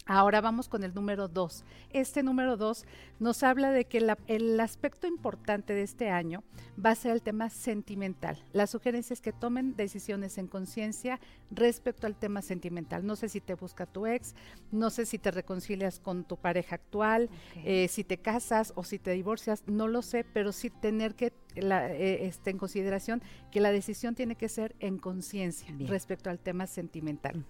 Ahora 0.08 0.40
vamos 0.40 0.68
con 0.68 0.84
el 0.84 0.94
número 0.94 1.26
2. 1.26 1.64
Este 1.90 2.22
número 2.22 2.56
2 2.56 2.84
nos 3.18 3.42
habla 3.42 3.72
de 3.72 3.86
que 3.86 4.00
la- 4.00 4.16
el 4.28 4.58
aspecto 4.60 5.08
importante 5.08 5.72
de 5.74 5.82
este 5.82 6.10
año 6.10 6.44
va 6.82 6.90
a 6.90 6.94
ser 6.94 7.10
el 7.10 7.22
tema 7.22 7.50
sentimental. 7.50 8.40
La 8.52 8.68
sugerencia 8.68 9.14
es 9.14 9.20
que 9.20 9.32
tomen 9.32 9.74
decisiones 9.74 10.38
en 10.38 10.46
conciencia 10.46 11.18
respecto 11.50 12.06
al 12.06 12.14
tema 12.14 12.40
sentimental. 12.40 13.04
No 13.04 13.16
sé 13.16 13.28
si 13.28 13.40
te 13.40 13.54
busca 13.54 13.84
tu 13.84 14.06
ex, 14.06 14.36
no 14.70 14.90
sé 14.90 15.06
si 15.06 15.18
te 15.18 15.32
reconcilias 15.32 15.98
con 15.98 16.22
tu 16.22 16.36
pareja 16.36 16.76
actual, 16.76 17.28
eh, 17.64 17.88
si 17.88 18.04
te 18.04 18.18
casas 18.18 18.72
o 18.76 18.84
si 18.84 19.00
te 19.00 19.10
divorcias, 19.10 19.64
no 19.66 19.88
lo 19.88 20.02
sé, 20.02 20.24
pero 20.32 20.52
sí 20.52 20.70
tener 20.70 21.16
que 21.16 21.32
la, 21.62 21.92
eh, 21.92 22.26
este, 22.26 22.50
en 22.50 22.58
consideración 22.58 23.22
que 23.50 23.60
la 23.60 23.72
decisión 23.72 24.14
tiene 24.14 24.34
que 24.36 24.48
ser 24.48 24.74
en 24.80 24.98
conciencia 24.98 25.68
respecto 25.86 26.30
al 26.30 26.38
tema 26.38 26.66
sentimental. 26.66 27.44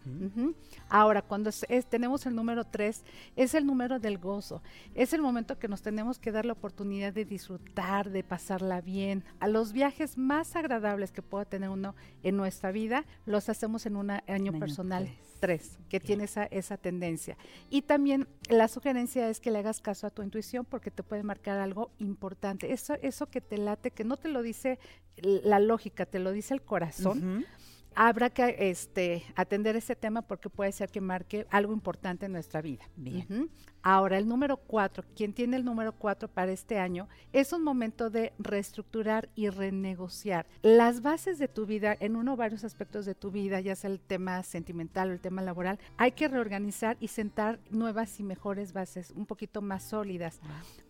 Ahora, 0.89 1.23
cuando 1.23 1.51
es- 1.51 1.67
es- 1.69 1.87
tenemos 1.87 2.27
el 2.27 2.35
número 2.35 2.65
3, 2.65 3.05
es 3.37 3.55
el 3.55 3.67
número 3.67 3.99
del 3.99 4.19
gozo. 4.19 4.63
Es 4.95 5.13
el 5.13 5.23
momento 5.23 5.59
que 5.59 5.69
nos 5.69 5.83
tenemos 5.83 6.19
que 6.19 6.33
dar 6.33 6.45
la 6.45 6.53
oportunidad 6.53 7.13
de 7.13 7.25
disfrutar, 7.25 8.11
de 8.11 8.23
pasarla 8.23 8.81
bien. 8.81 9.25
A 9.41 9.49
los 9.49 9.73
viajes 9.73 10.17
más 10.19 10.57
agradables 10.57 11.13
que 11.13 11.23
pueda 11.23 11.45
tener 11.45 11.69
uno 11.71 11.95
en 12.23 12.37
nuestra 12.37 12.73
vida, 12.73 13.05
los 13.25 13.49
hacemos 13.49 13.87
en 13.87 13.97
un 13.97 14.11
año 14.11 14.23
año 14.29 14.53
personal 14.59 15.05
tres. 15.05 15.36
3, 15.39 15.79
que 15.89 16.01
tiene 16.01 16.25
esa, 16.25 16.45
esa 16.45 16.77
tendencia. 16.77 17.37
Y 17.71 17.83
también 17.83 18.29
la 18.49 18.69
sugerencia 18.69 19.29
es 19.29 19.41
que 19.41 19.51
le 19.51 19.59
hagas 19.59 19.81
caso 19.81 20.07
a 20.07 20.11
tu 20.11 20.23
intuición 20.23 20.65
porque 20.65 20.91
te 20.91 21.03
puede 21.03 21.23
marcar 21.23 21.59
algo 21.59 21.91
importante. 21.99 22.73
Eso, 22.73 22.95
eso 23.03 23.27
que 23.27 23.41
te 23.41 23.59
late, 23.59 23.91
que 23.91 24.05
no 24.05 24.17
te 24.17 24.29
lo 24.29 24.43
dice 24.43 24.79
la 25.17 25.61
lógica, 25.61 26.07
te 26.07 26.19
lo 26.19 26.33
dice 26.33 26.55
el 26.55 26.63
corazón. 26.63 27.47
Habrá 27.95 28.29
que 28.29 28.57
este, 28.59 29.25
atender 29.37 29.75
ese 29.75 29.97
tema 29.97 30.21
porque 30.21 30.51
puede 30.51 30.71
ser 30.73 30.91
que 30.91 31.01
marque 31.01 31.47
algo 31.51 31.73
importante 31.73 32.27
en 32.27 32.33
nuestra 32.33 32.61
vida. 32.61 32.85
Bien. 32.97 33.51
Ahora, 33.89 34.19
el 34.19 34.27
número 34.27 34.57
cuatro, 34.57 35.05
quien 35.15 35.33
tiene 35.33 35.57
el 35.57 35.65
número 35.65 35.93
cuatro 35.93 36.27
para 36.27 36.51
este 36.51 36.81
año, 36.81 37.07
es 37.33 37.53
un 37.53 37.63
momento 37.63 38.11
de 38.11 38.33
reestructurar 38.37 39.29
y 39.37 39.49
renegociar 39.49 40.45
las 40.63 41.03
bases 41.03 41.39
de 41.39 41.47
tu 41.47 41.67
vida 41.67 41.97
en 42.01 42.17
uno 42.17 42.33
o 42.33 42.37
varios 42.37 42.65
aspectos 42.65 43.07
de 43.07 43.15
tu 43.15 43.31
vida, 43.31 43.61
ya 43.61 43.77
sea 43.77 43.89
el 43.91 44.01
tema 44.01 44.43
sentimental 44.43 45.11
o 45.11 45.13
el 45.13 45.21
tema 45.21 45.41
laboral. 45.41 45.79
Hay 45.99 46.11
que 46.11 46.27
reorganizar 46.27 46.97
y 46.99 47.07
sentar 47.07 47.61
nuevas 47.71 48.19
y 48.19 48.25
mejores 48.25 48.73
bases, 48.73 49.13
un 49.13 49.25
poquito 49.25 49.63
más 49.63 49.85
sólidas. 49.85 50.41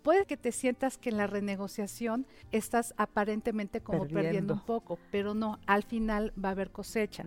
Puede 0.02 0.24
que 0.24 0.38
te 0.38 0.50
sientas 0.50 0.96
que 0.96 1.10
en 1.10 1.18
la 1.18 1.26
renegociación 1.26 2.24
estás 2.50 2.94
aparentemente 2.96 3.82
como 3.82 4.04
perdiendo, 4.04 4.22
Perdiendo. 4.22 4.54
un 4.54 4.60
poco, 4.64 4.98
pero 5.10 5.34
no, 5.34 5.58
al 5.66 5.82
final 5.82 6.32
va 6.42 6.48
a 6.48 6.52
haber 6.52 6.70
cosecha. 6.70 7.26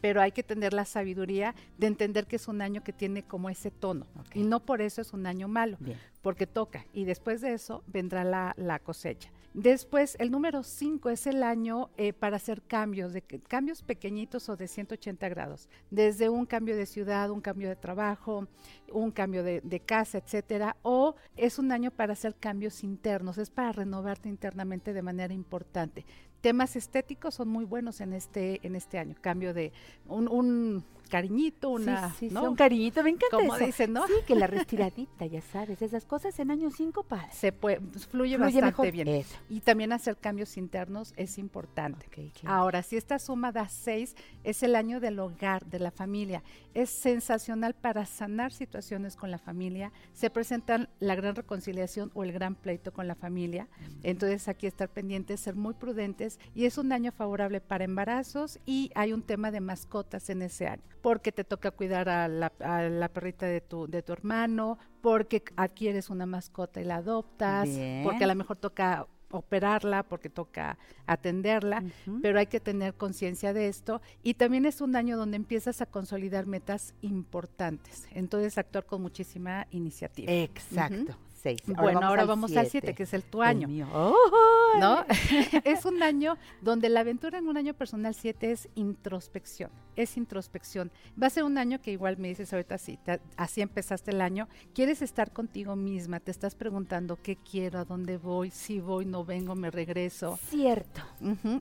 Pero 0.00 0.20
hay 0.20 0.32
que 0.32 0.42
tener 0.42 0.72
la 0.72 0.84
sabiduría 0.84 1.54
de 1.78 1.86
entender 1.86 2.26
que 2.26 2.34
es 2.34 2.48
un 2.48 2.60
año 2.60 2.82
que 2.82 2.92
tiene 2.92 3.22
como 3.22 3.48
ese 3.50 3.70
tono. 3.70 4.06
Y 4.34 4.42
no 4.42 4.61
por 4.62 4.80
eso 4.80 5.00
es 5.00 5.12
un 5.12 5.26
año 5.26 5.48
malo, 5.48 5.76
Bien. 5.80 5.98
porque 6.22 6.46
toca. 6.46 6.86
Y 6.92 7.04
después 7.04 7.40
de 7.40 7.52
eso 7.52 7.82
vendrá 7.86 8.24
la, 8.24 8.54
la 8.56 8.78
cosecha. 8.78 9.30
Después, 9.54 10.16
el 10.18 10.30
número 10.30 10.62
5 10.62 11.10
es 11.10 11.26
el 11.26 11.42
año 11.42 11.90
eh, 11.98 12.14
para 12.14 12.36
hacer 12.36 12.62
cambios, 12.62 13.12
de, 13.12 13.20
cambios 13.20 13.82
pequeñitos 13.82 14.48
o 14.48 14.56
de 14.56 14.66
180 14.66 15.28
grados. 15.28 15.68
Desde 15.90 16.30
un 16.30 16.46
cambio 16.46 16.74
de 16.74 16.86
ciudad, 16.86 17.30
un 17.30 17.42
cambio 17.42 17.68
de 17.68 17.76
trabajo, 17.76 18.48
un 18.90 19.10
cambio 19.10 19.42
de, 19.42 19.60
de 19.60 19.80
casa, 19.80 20.16
etcétera. 20.16 20.76
O 20.80 21.16
es 21.36 21.58
un 21.58 21.70
año 21.70 21.90
para 21.90 22.14
hacer 22.14 22.34
cambios 22.34 22.82
internos, 22.82 23.36
es 23.36 23.50
para 23.50 23.72
renovarte 23.72 24.30
internamente 24.30 24.94
de 24.94 25.02
manera 25.02 25.34
importante. 25.34 26.06
Temas 26.40 26.74
estéticos 26.74 27.34
son 27.34 27.48
muy 27.48 27.66
buenos 27.66 28.00
en 28.00 28.14
este, 28.14 28.58
en 28.66 28.74
este 28.74 28.98
año. 28.98 29.16
Cambio 29.20 29.52
de 29.52 29.70
un, 30.08 30.28
un 30.28 30.82
cariñito, 31.12 31.68
una. 31.68 32.08
sí, 32.08 32.14
sí, 32.18 32.28
sí, 32.28 32.34
¿no? 32.34 32.48
un 32.48 32.56
cariñito, 32.56 33.02
me 33.02 33.10
encanta 33.10 33.36
Como 33.36 33.54
eso. 33.54 33.66
dicen, 33.66 33.92
¿no? 33.92 34.06
Sí, 34.06 34.14
que 34.26 34.34
la 34.34 34.46
respiradita, 34.48 35.26
ya 35.26 35.42
sabes, 35.42 35.82
esas 35.82 36.06
cosas 36.06 36.38
en 36.38 36.50
año 36.50 36.70
5 36.70 37.02
para. 37.04 37.30
Se 37.32 37.52
puede, 37.52 37.80
pues, 37.80 38.06
fluye, 38.06 38.36
Fluye 38.36 38.38
bastante 38.38 38.66
mejor. 38.66 38.90
bien. 38.92 39.08
Eso. 39.08 39.36
Y 39.50 39.60
también 39.60 39.92
hacer 39.92 40.16
cambios 40.16 40.56
internos 40.56 41.12
es 41.16 41.36
importante. 41.38 42.06
Ahora, 42.44 42.82
si 42.82 42.96
esta 42.96 43.18
suma 43.18 43.52
da 43.52 43.68
6, 43.68 44.16
es 44.42 44.62
el 44.62 44.74
año 44.74 45.00
del 45.00 45.18
hogar, 45.18 45.66
de 45.66 45.78
la 45.78 45.90
familia. 45.90 46.42
Es 46.72 46.88
sensacional 46.88 47.74
para 47.74 48.06
sanar 48.06 48.52
situaciones 48.52 49.14
con 49.16 49.30
la 49.30 49.38
familia. 49.38 49.92
Se 50.14 50.30
presentan 50.30 50.88
la 50.98 51.14
gran 51.14 51.34
reconciliación 51.36 52.10
o 52.14 52.24
el 52.24 52.32
gran 52.32 52.54
pleito 52.54 52.92
con 52.92 53.06
la 53.06 53.14
familia. 53.14 53.68
Entonces, 54.02 54.48
aquí 54.48 54.66
estar 54.66 54.88
pendientes, 54.88 55.40
ser 55.40 55.54
muy 55.54 55.74
prudentes. 55.74 56.38
Y 56.54 56.64
es 56.64 56.78
un 56.78 56.92
año 56.92 57.12
favorable 57.12 57.60
para 57.60 57.84
embarazos 57.84 58.58
y 58.64 58.90
hay 58.94 59.12
un 59.12 59.22
tema 59.22 59.50
de 59.50 59.60
mascotas 59.60 60.30
en 60.30 60.42
ese 60.42 60.66
año. 60.66 60.82
Porque 61.02 61.32
te 61.32 61.44
toca 61.44 61.72
cuidar 61.72 62.08
a 62.08 62.28
la, 62.28 62.52
a 62.60 62.82
la 62.82 63.08
perrita 63.08 63.46
de 63.46 63.60
tu, 63.60 63.86
de 63.88 64.02
tu 64.02 64.12
hermano, 64.12 64.78
porque 65.00 65.42
adquieres 65.56 66.08
una 66.10 66.26
mascota 66.26 66.80
y 66.80 66.84
la 66.84 66.96
adoptas, 66.96 67.68
Bien. 67.68 68.02
porque 68.04 68.24
a 68.24 68.28
lo 68.28 68.34
mejor 68.36 68.56
toca 68.56 69.06
operarla, 69.32 70.04
porque 70.04 70.28
toca 70.28 70.78
atenderla, 71.06 71.82
pero 72.20 72.38
hay 72.38 72.46
que 72.46 72.60
tener 72.60 72.94
conciencia 72.94 73.52
de 73.52 73.68
esto. 73.68 74.00
Y 74.22 74.34
también 74.34 74.64
es 74.66 74.80
un 74.80 74.94
año 74.94 75.16
donde 75.16 75.36
empiezas 75.36 75.80
a 75.80 75.86
consolidar 75.86 76.46
metas 76.46 76.94
importantes. 77.00 78.06
Entonces, 78.12 78.58
actuar 78.58 78.86
con 78.86 79.02
muchísima 79.02 79.66
iniciativa. 79.70 80.30
Exacto. 80.30 81.16
Seis. 81.42 81.58
bueno, 81.66 82.00
ahora 82.02 82.24
vamos 82.24 82.50
al 82.56 82.66
7, 82.66 82.70
siete. 82.70 82.94
que 82.94 83.02
es 83.02 83.12
el 83.14 83.24
tu 83.24 83.42
El 83.42 83.48
año. 83.48 83.88
¡Ay! 83.92 84.80
¿no? 84.80 85.04
es 85.64 85.84
un 85.84 86.00
año 86.02 86.36
donde 86.60 86.88
la 86.88 87.00
aventura 87.00 87.38
en 87.38 87.48
un 87.48 87.56
año 87.56 87.74
personal 87.74 88.14
7 88.14 88.52
es 88.52 88.68
introspección, 88.76 89.70
es 89.96 90.16
introspección. 90.16 90.92
Va 91.20 91.26
a 91.26 91.30
ser 91.30 91.42
un 91.44 91.58
año 91.58 91.80
que 91.80 91.90
igual 91.90 92.16
me 92.16 92.28
dices 92.28 92.52
ahorita 92.52 92.76
así, 92.76 92.96
te- 93.04 93.20
así 93.36 93.60
empezaste 93.60 94.12
el 94.12 94.20
año, 94.20 94.48
quieres 94.72 95.02
estar 95.02 95.32
contigo 95.32 95.74
misma, 95.74 96.20
te 96.20 96.30
estás 96.30 96.54
preguntando 96.54 97.18
qué 97.20 97.36
quiero, 97.36 97.80
a 97.80 97.84
dónde 97.84 98.18
voy, 98.18 98.50
si 98.50 98.78
voy, 98.78 99.04
no 99.04 99.24
vengo, 99.24 99.54
me 99.56 99.70
regreso, 99.70 100.38
Cierto. 100.48 101.00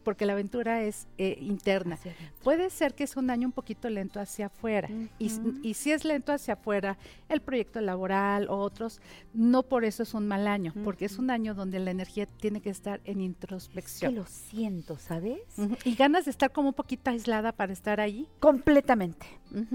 Porque 0.04 0.26
la 0.26 0.34
aventura 0.34 0.84
es 0.84 1.08
eh, 1.18 1.38
interna. 1.42 1.98
Puede 2.44 2.70
ser 2.70 2.94
que 2.94 3.04
es 3.04 3.16
un 3.18 3.30
año 3.30 3.48
un 3.48 3.52
poquito 3.52 3.90
lento 3.90 4.20
hacia 4.20 4.46
afuera. 4.48 4.90
y, 5.18 5.32
y 5.64 5.74
si 5.74 5.92
es 5.92 6.06
lento 6.06 6.32
hacia 6.34 6.54
afuera, 6.54 6.98
el 7.30 7.42
proyecto 7.42 7.82
laboral 7.82 8.48
o 8.50 8.58
otros, 8.58 9.02
no 9.34 9.64
por 9.72 9.86
eso 9.86 10.04
es 10.04 10.14
un 10.14 10.28
mal 10.28 10.48
año, 10.50 10.74
porque 10.84 11.06
es 11.06 11.18
un 11.18 11.30
año 11.32 11.54
donde 11.56 11.80
la 11.80 11.92
energía 11.92 12.26
tiene 12.26 12.60
que 12.60 12.70
estar 12.70 13.00
en 13.06 13.20
Que 13.20 13.24
introspección. 13.24 14.16
lo 14.16 14.26
siento, 14.26 14.98
¿sabes? 14.98 15.40
Y 15.86 15.96
ganas 15.96 16.26
de 16.26 16.32
estar 16.32 16.52
como 16.52 16.68
un 16.68 16.74
poquito 16.74 17.10
aislada 17.10 17.54
para 17.54 17.72
estar 17.72 18.02
ahí. 18.02 18.28
Completamente. 18.42 19.26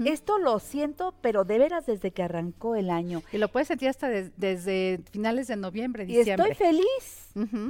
Esto 0.05 0.37
lo 0.39 0.59
siento, 0.59 1.13
pero 1.21 1.43
de 1.45 1.57
veras 1.59 1.85
desde 1.85 2.11
que 2.11 2.23
arrancó 2.23 2.75
el 2.75 2.89
año. 2.89 3.21
Y 3.31 3.37
lo 3.37 3.47
puedes 3.49 3.67
sentir 3.67 3.89
hasta 3.89 4.09
des- 4.09 4.31
desde 4.37 4.99
finales 5.11 5.47
de 5.47 5.55
noviembre, 5.55 6.03
Y 6.03 6.17
diciembre. 6.17 6.51
estoy 6.51 6.67
feliz. 6.67 7.23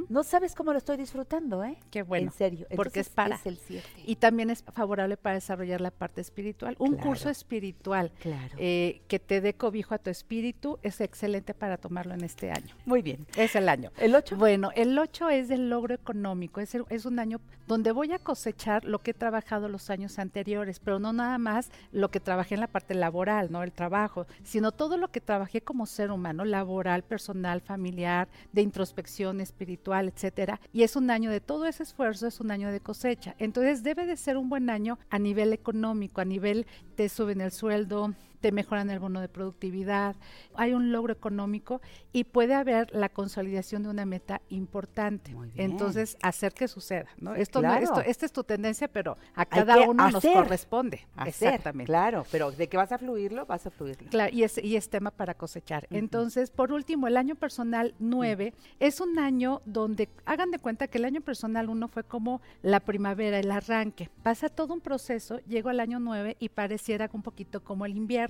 No 0.10 0.24
sabes 0.24 0.56
cómo 0.56 0.72
lo 0.72 0.78
estoy 0.78 0.96
disfrutando, 0.96 1.62
¿eh? 1.65 1.78
Qué 1.91 2.02
bueno. 2.04 2.28
En 2.28 2.38
serio. 2.38 2.67
porque 2.76 3.02
es 3.02 3.10
para. 3.10 3.36
Es 3.36 3.46
el 3.46 3.58
7. 3.58 3.86
Y 4.06 4.15
también 4.15 4.50
es 4.50 4.63
favorable 4.63 5.17
para 5.17 5.36
desarrollar 5.36 5.82
la 5.82 5.91
parte 5.91 6.22
espiritual. 6.22 6.76
Un 6.80 6.93
Claro. 6.93 7.04
curso 7.10 7.30
espiritual 7.30 8.12
Claro. 8.22 8.56
eh, 8.58 9.02
que 9.10 9.20
te 9.20 9.41
dé 9.41 9.54
cobijo 9.56 9.93
a 9.93 9.98
tu 9.98 10.10
espíritu 10.10 10.80
es 10.84 11.02
excelente 11.02 11.54
para 11.54 11.76
tomarlo 11.78 12.13
en 12.13 12.24
este 12.24 12.50
año. 12.50 12.76
Muy 12.86 13.02
bien. 13.02 13.28
Es 13.36 13.56
el 13.58 13.67
año. 13.67 13.91
¿El 13.98 14.15
8? 14.15 14.38
Bueno, 14.38 14.72
el 14.76 14.98
8 14.98 15.30
es 15.30 15.50
del 15.50 15.70
logro 15.70 15.93
económico, 15.93 16.62
es, 16.62 16.74
el- 16.74 16.86
es 16.89 17.06
un 17.06 17.20
año 17.20 17.41
donde 17.67 17.91
voy 17.91 18.13
a 18.13 18.20
cosechar 18.20 18.86
lo 18.86 19.00
que 19.00 19.12
he 19.12 19.13
trabajado 19.13 19.67
los 19.67 19.89
años 19.89 20.17
anteriores, 20.20 20.80
pero 20.80 21.00
no 21.00 21.12
nada 21.12 21.38
más 21.38 21.70
lo 21.97 22.12
que 22.12 22.19
trabajé 22.19 22.55
en 22.55 22.62
la 22.62 22.67
parte 22.67 22.93
laboral, 22.93 23.51
no 23.51 23.63
el 23.63 23.71
trabajo, 23.71 24.27
sino 24.43 24.71
todo 24.71 24.97
lo 24.97 25.10
que 25.10 25.19
trabajé 25.19 25.62
como 25.62 25.86
ser 25.86 26.12
humano, 26.12 26.45
laboral, 26.45 27.03
personal, 27.03 27.62
familiar, 27.62 28.27
de 28.53 28.62
introspección 28.62 29.41
espiritual, 29.41 30.07
etcétera. 30.07 30.62
Y 30.71 30.83
es 30.83 30.95
un 30.95 31.10
año 31.10 31.31
de 31.31 31.41
todo 31.41 31.65
ese 31.65 31.83
esfuerzo, 31.83 32.27
es 32.27 32.39
un 32.39 32.51
año 32.51 32.71
de 32.71 32.79
cosecha. 32.79 33.36
Entonces 33.39 33.83
debe 33.83 34.05
de 34.05 34.15
ser 34.15 34.38
un 34.38 34.49
buen 34.49 34.69
año 34.69 34.99
a 35.10 35.19
nivel 35.19 35.53
económico, 35.53 36.21
a 36.21 36.25
nivel 36.25 36.67
te 36.95 37.10
suben 37.10 37.41
el 37.41 37.51
sueldo, 37.51 38.13
te 38.41 38.52
mejoran 38.52 38.89
el 38.89 39.00
bono 39.00 39.19
de 39.21 39.30
productividad, 39.30 40.15
hay 40.56 40.73
un 40.73 40.91
logro 40.91 41.13
económico 41.13 41.82
y 42.13 42.23
puede 42.26 42.54
haber 42.54 42.93
la 42.93 43.10
consolidación 43.10 43.84
de 43.84 43.89
una 43.89 44.06
meta 44.06 44.41
importante. 44.50 45.36
Entonces, 45.56 46.17
hacer 46.21 46.54
que 46.54 46.67
suceda, 46.67 47.08
¿no? 47.17 47.36
Esto, 47.36 47.62
no- 47.62 47.67
esto- 47.84 48.02
esta 48.02 48.26
es 48.26 48.32
tu 48.32 48.43
tendencia, 48.43 48.88
pero 48.88 49.17
a 49.36 49.45
cada 49.45 49.76
uno 49.89 50.04
nos 50.12 50.21
corresponde. 50.34 51.08
Hacer, 51.15 51.50
Exactamente. 51.50 51.86
Claro, 51.88 52.26
pero 52.32 52.52
de 52.52 52.68
que 52.68 52.78
vas 52.78 52.91
a 52.91 52.97
fluirlo, 52.97 53.45
vas 53.45 53.66
a 53.66 53.72
fluirlo. 53.72 54.09
Claro, 54.09 54.34
y 54.34 54.43
es, 54.43 54.57
y 54.57 54.76
es 54.76 54.89
tema 54.89 55.11
para 55.11 55.34
cosechar. 55.34 55.88
Entonces, 55.89 56.51
por 56.51 56.72
último, 56.72 57.07
el 57.07 57.18
año 57.18 57.36
personal 57.36 57.93
9 57.99 58.53
es 58.80 59.01
un 59.01 59.18
año 59.20 59.61
donde 59.66 60.09
hagan 60.26 60.51
de 60.51 60.59
cuenta 60.59 60.88
que 60.88 60.97
el 60.97 61.05
año 61.05 61.22
personal 61.22 61.70
1 61.70 61.88
fue 61.88 62.03
como 62.03 62.41
la 62.61 62.80
primavera, 62.80 63.39
el 63.39 63.51
arranque. 63.51 64.09
Pasa 64.24 64.49
todo 64.49 64.74
un 64.74 64.82
proceso, 64.82 65.39
llego 65.47 65.70
al 65.70 65.80
año 65.80 65.99
9 65.99 66.38
y 66.39 66.49
pareciera 66.49 67.09
un 67.14 67.22
poquito 67.24 67.64
como 67.64 67.86
el 67.86 67.95
invierno. 67.95 68.26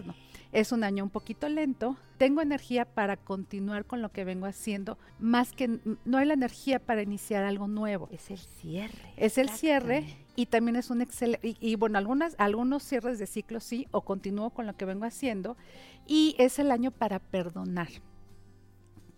Es 0.52 0.72
un 0.72 0.84
año 0.84 1.04
un 1.04 1.10
poquito 1.10 1.50
lento, 1.50 1.98
tengo 2.18 2.42
energía 2.42 2.86
para 2.86 3.18
continuar 3.18 3.86
con 3.86 4.02
lo 4.02 4.10
que 4.10 4.24
vengo 4.24 4.46
haciendo, 4.46 4.98
más 5.20 5.52
que 5.52 5.80
no 6.06 6.18
hay 6.18 6.26
la 6.26 6.34
energía 6.34 6.80
para 6.80 7.02
iniciar 7.02 7.44
algo 7.44 7.68
nuevo. 7.68 8.08
Es 8.12 8.32
el 8.32 8.38
cierre. 8.38 9.14
Es 9.18 9.38
el 9.38 9.50
cierre 9.50 10.06
y 10.36 10.46
también 10.46 10.78
es 10.78 10.90
un 10.90 11.02
excelente, 11.02 11.50
y, 11.50 11.58
y 11.60 11.76
bueno, 11.76 11.98
algunas, 11.98 12.36
algunos 12.38 12.84
cierres 12.84 13.20
de 13.20 13.28
ciclo 13.28 13.60
sí, 13.60 13.88
o 13.92 14.02
continúo 14.02 14.52
con 14.52 14.66
lo 14.66 14.78
que 14.78 14.86
vengo 14.86 15.06
haciendo, 15.06 15.58
y 16.06 16.36
es 16.40 16.60
el 16.60 16.72
año 16.72 16.92
para 16.92 17.20
perdonar. 17.20 17.90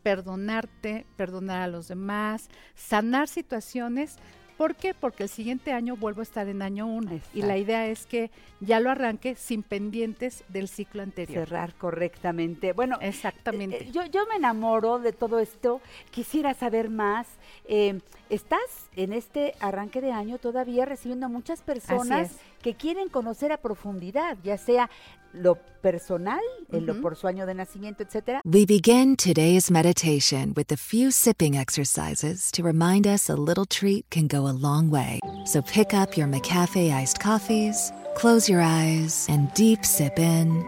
Perdonarte, 0.02 1.06
perdonar 1.16 1.62
a 1.62 1.68
los 1.68 1.90
demás, 1.90 2.50
sanar 2.74 3.28
situaciones. 3.28 4.18
¿Por 4.60 4.76
qué? 4.76 4.94
Porque 4.94 5.24
el 5.24 5.30
siguiente 5.30 5.72
año 5.72 5.96
vuelvo 5.96 6.20
a 6.20 6.24
estar 6.24 6.50
en 6.50 6.62
año 6.62 6.86
uno. 6.86 7.18
Y 7.34 7.44
la 7.44 7.58
idea 7.58 7.88
es 7.88 8.06
que 8.06 8.30
ya 8.60 8.82
lo 8.82 8.92
arranque 8.92 9.36
sin 9.36 9.64
pendientes 9.64 10.44
del 10.50 10.68
ciclo 10.68 11.02
anterior. 11.02 11.48
Cerrar 11.48 11.76
correctamente. 11.76 12.74
Bueno, 12.74 12.98
Exactamente. 13.00 13.84
eh, 13.84 13.92
yo, 13.94 14.04
yo 14.08 14.26
me 14.28 14.36
enamoro 14.36 15.00
de 15.00 15.14
todo 15.14 15.40
esto. 15.40 15.80
Quisiera 16.12 16.54
saber 16.54 16.90
más. 16.90 17.26
Eh, 17.70 18.02
estás 18.30 18.60
en 18.98 19.14
este 19.14 19.56
arranque 19.62 20.02
de 20.02 20.12
año 20.12 20.40
todavía 20.40 20.84
recibiendo 20.84 21.28
a 21.28 21.30
muchas 21.30 21.62
personas 21.62 22.32
es. 22.32 22.38
que 22.62 22.74
quieren 22.74 23.08
conocer 23.08 23.54
a 23.54 23.58
profundidad, 23.58 24.38
ya 24.44 24.58
sea 24.58 24.90
lo 25.32 25.56
personal, 25.82 26.42
en 26.72 26.86
lo 26.86 27.00
por 27.02 27.16
su 27.16 27.28
año 27.28 27.46
de 27.46 27.54
nacimiento, 27.54 28.02
etcétera, 28.04 28.42
We 28.44 28.66
begin 28.66 29.16
today's 29.16 29.70
meditation 29.72 30.54
with 30.58 30.72
a 30.72 30.76
few 30.78 31.12
sipping 31.12 31.54
exercises 31.56 32.52
to 32.52 32.64
remind 32.64 33.06
us 33.06 33.30
a 33.30 33.36
little 33.36 33.66
treat 33.66 34.06
can 34.10 34.28
go 34.28 34.49
a 34.50 34.54
long 34.54 34.90
way. 34.90 35.20
So 35.46 35.62
pick 35.62 35.94
up 35.94 36.18
your 36.18 36.28
McCafe 36.28 36.92
iced 36.92 37.20
coffees, 37.20 37.92
close 38.16 38.50
your 38.50 38.62
eyes, 38.62 39.28
and 39.30 39.54
deep 39.54 39.86
sip 39.86 40.20
in. 40.20 40.66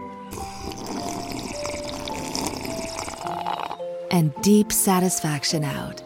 And 4.10 4.32
deep 4.42 4.72
satisfaction 4.72 5.64
out. 5.64 6.02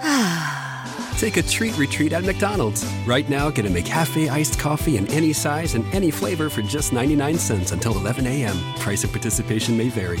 Take 1.18 1.36
a 1.36 1.42
treat 1.42 1.76
retreat 1.76 2.12
at 2.12 2.24
McDonald's. 2.24 2.86
Right 3.04 3.28
now, 3.28 3.50
get 3.50 3.66
a 3.66 3.68
McCafe 3.68 4.30
iced 4.30 4.58
coffee 4.60 4.96
in 4.96 5.08
any 5.08 5.32
size 5.32 5.74
and 5.74 5.84
any 5.92 6.12
flavor 6.12 6.48
for 6.48 6.62
just 6.62 6.92
99 6.92 7.38
cents 7.38 7.72
until 7.72 7.96
11 7.96 8.26
a.m. 8.26 8.56
Price 8.76 9.02
of 9.02 9.10
participation 9.10 9.76
may 9.76 9.88
vary. 9.88 10.20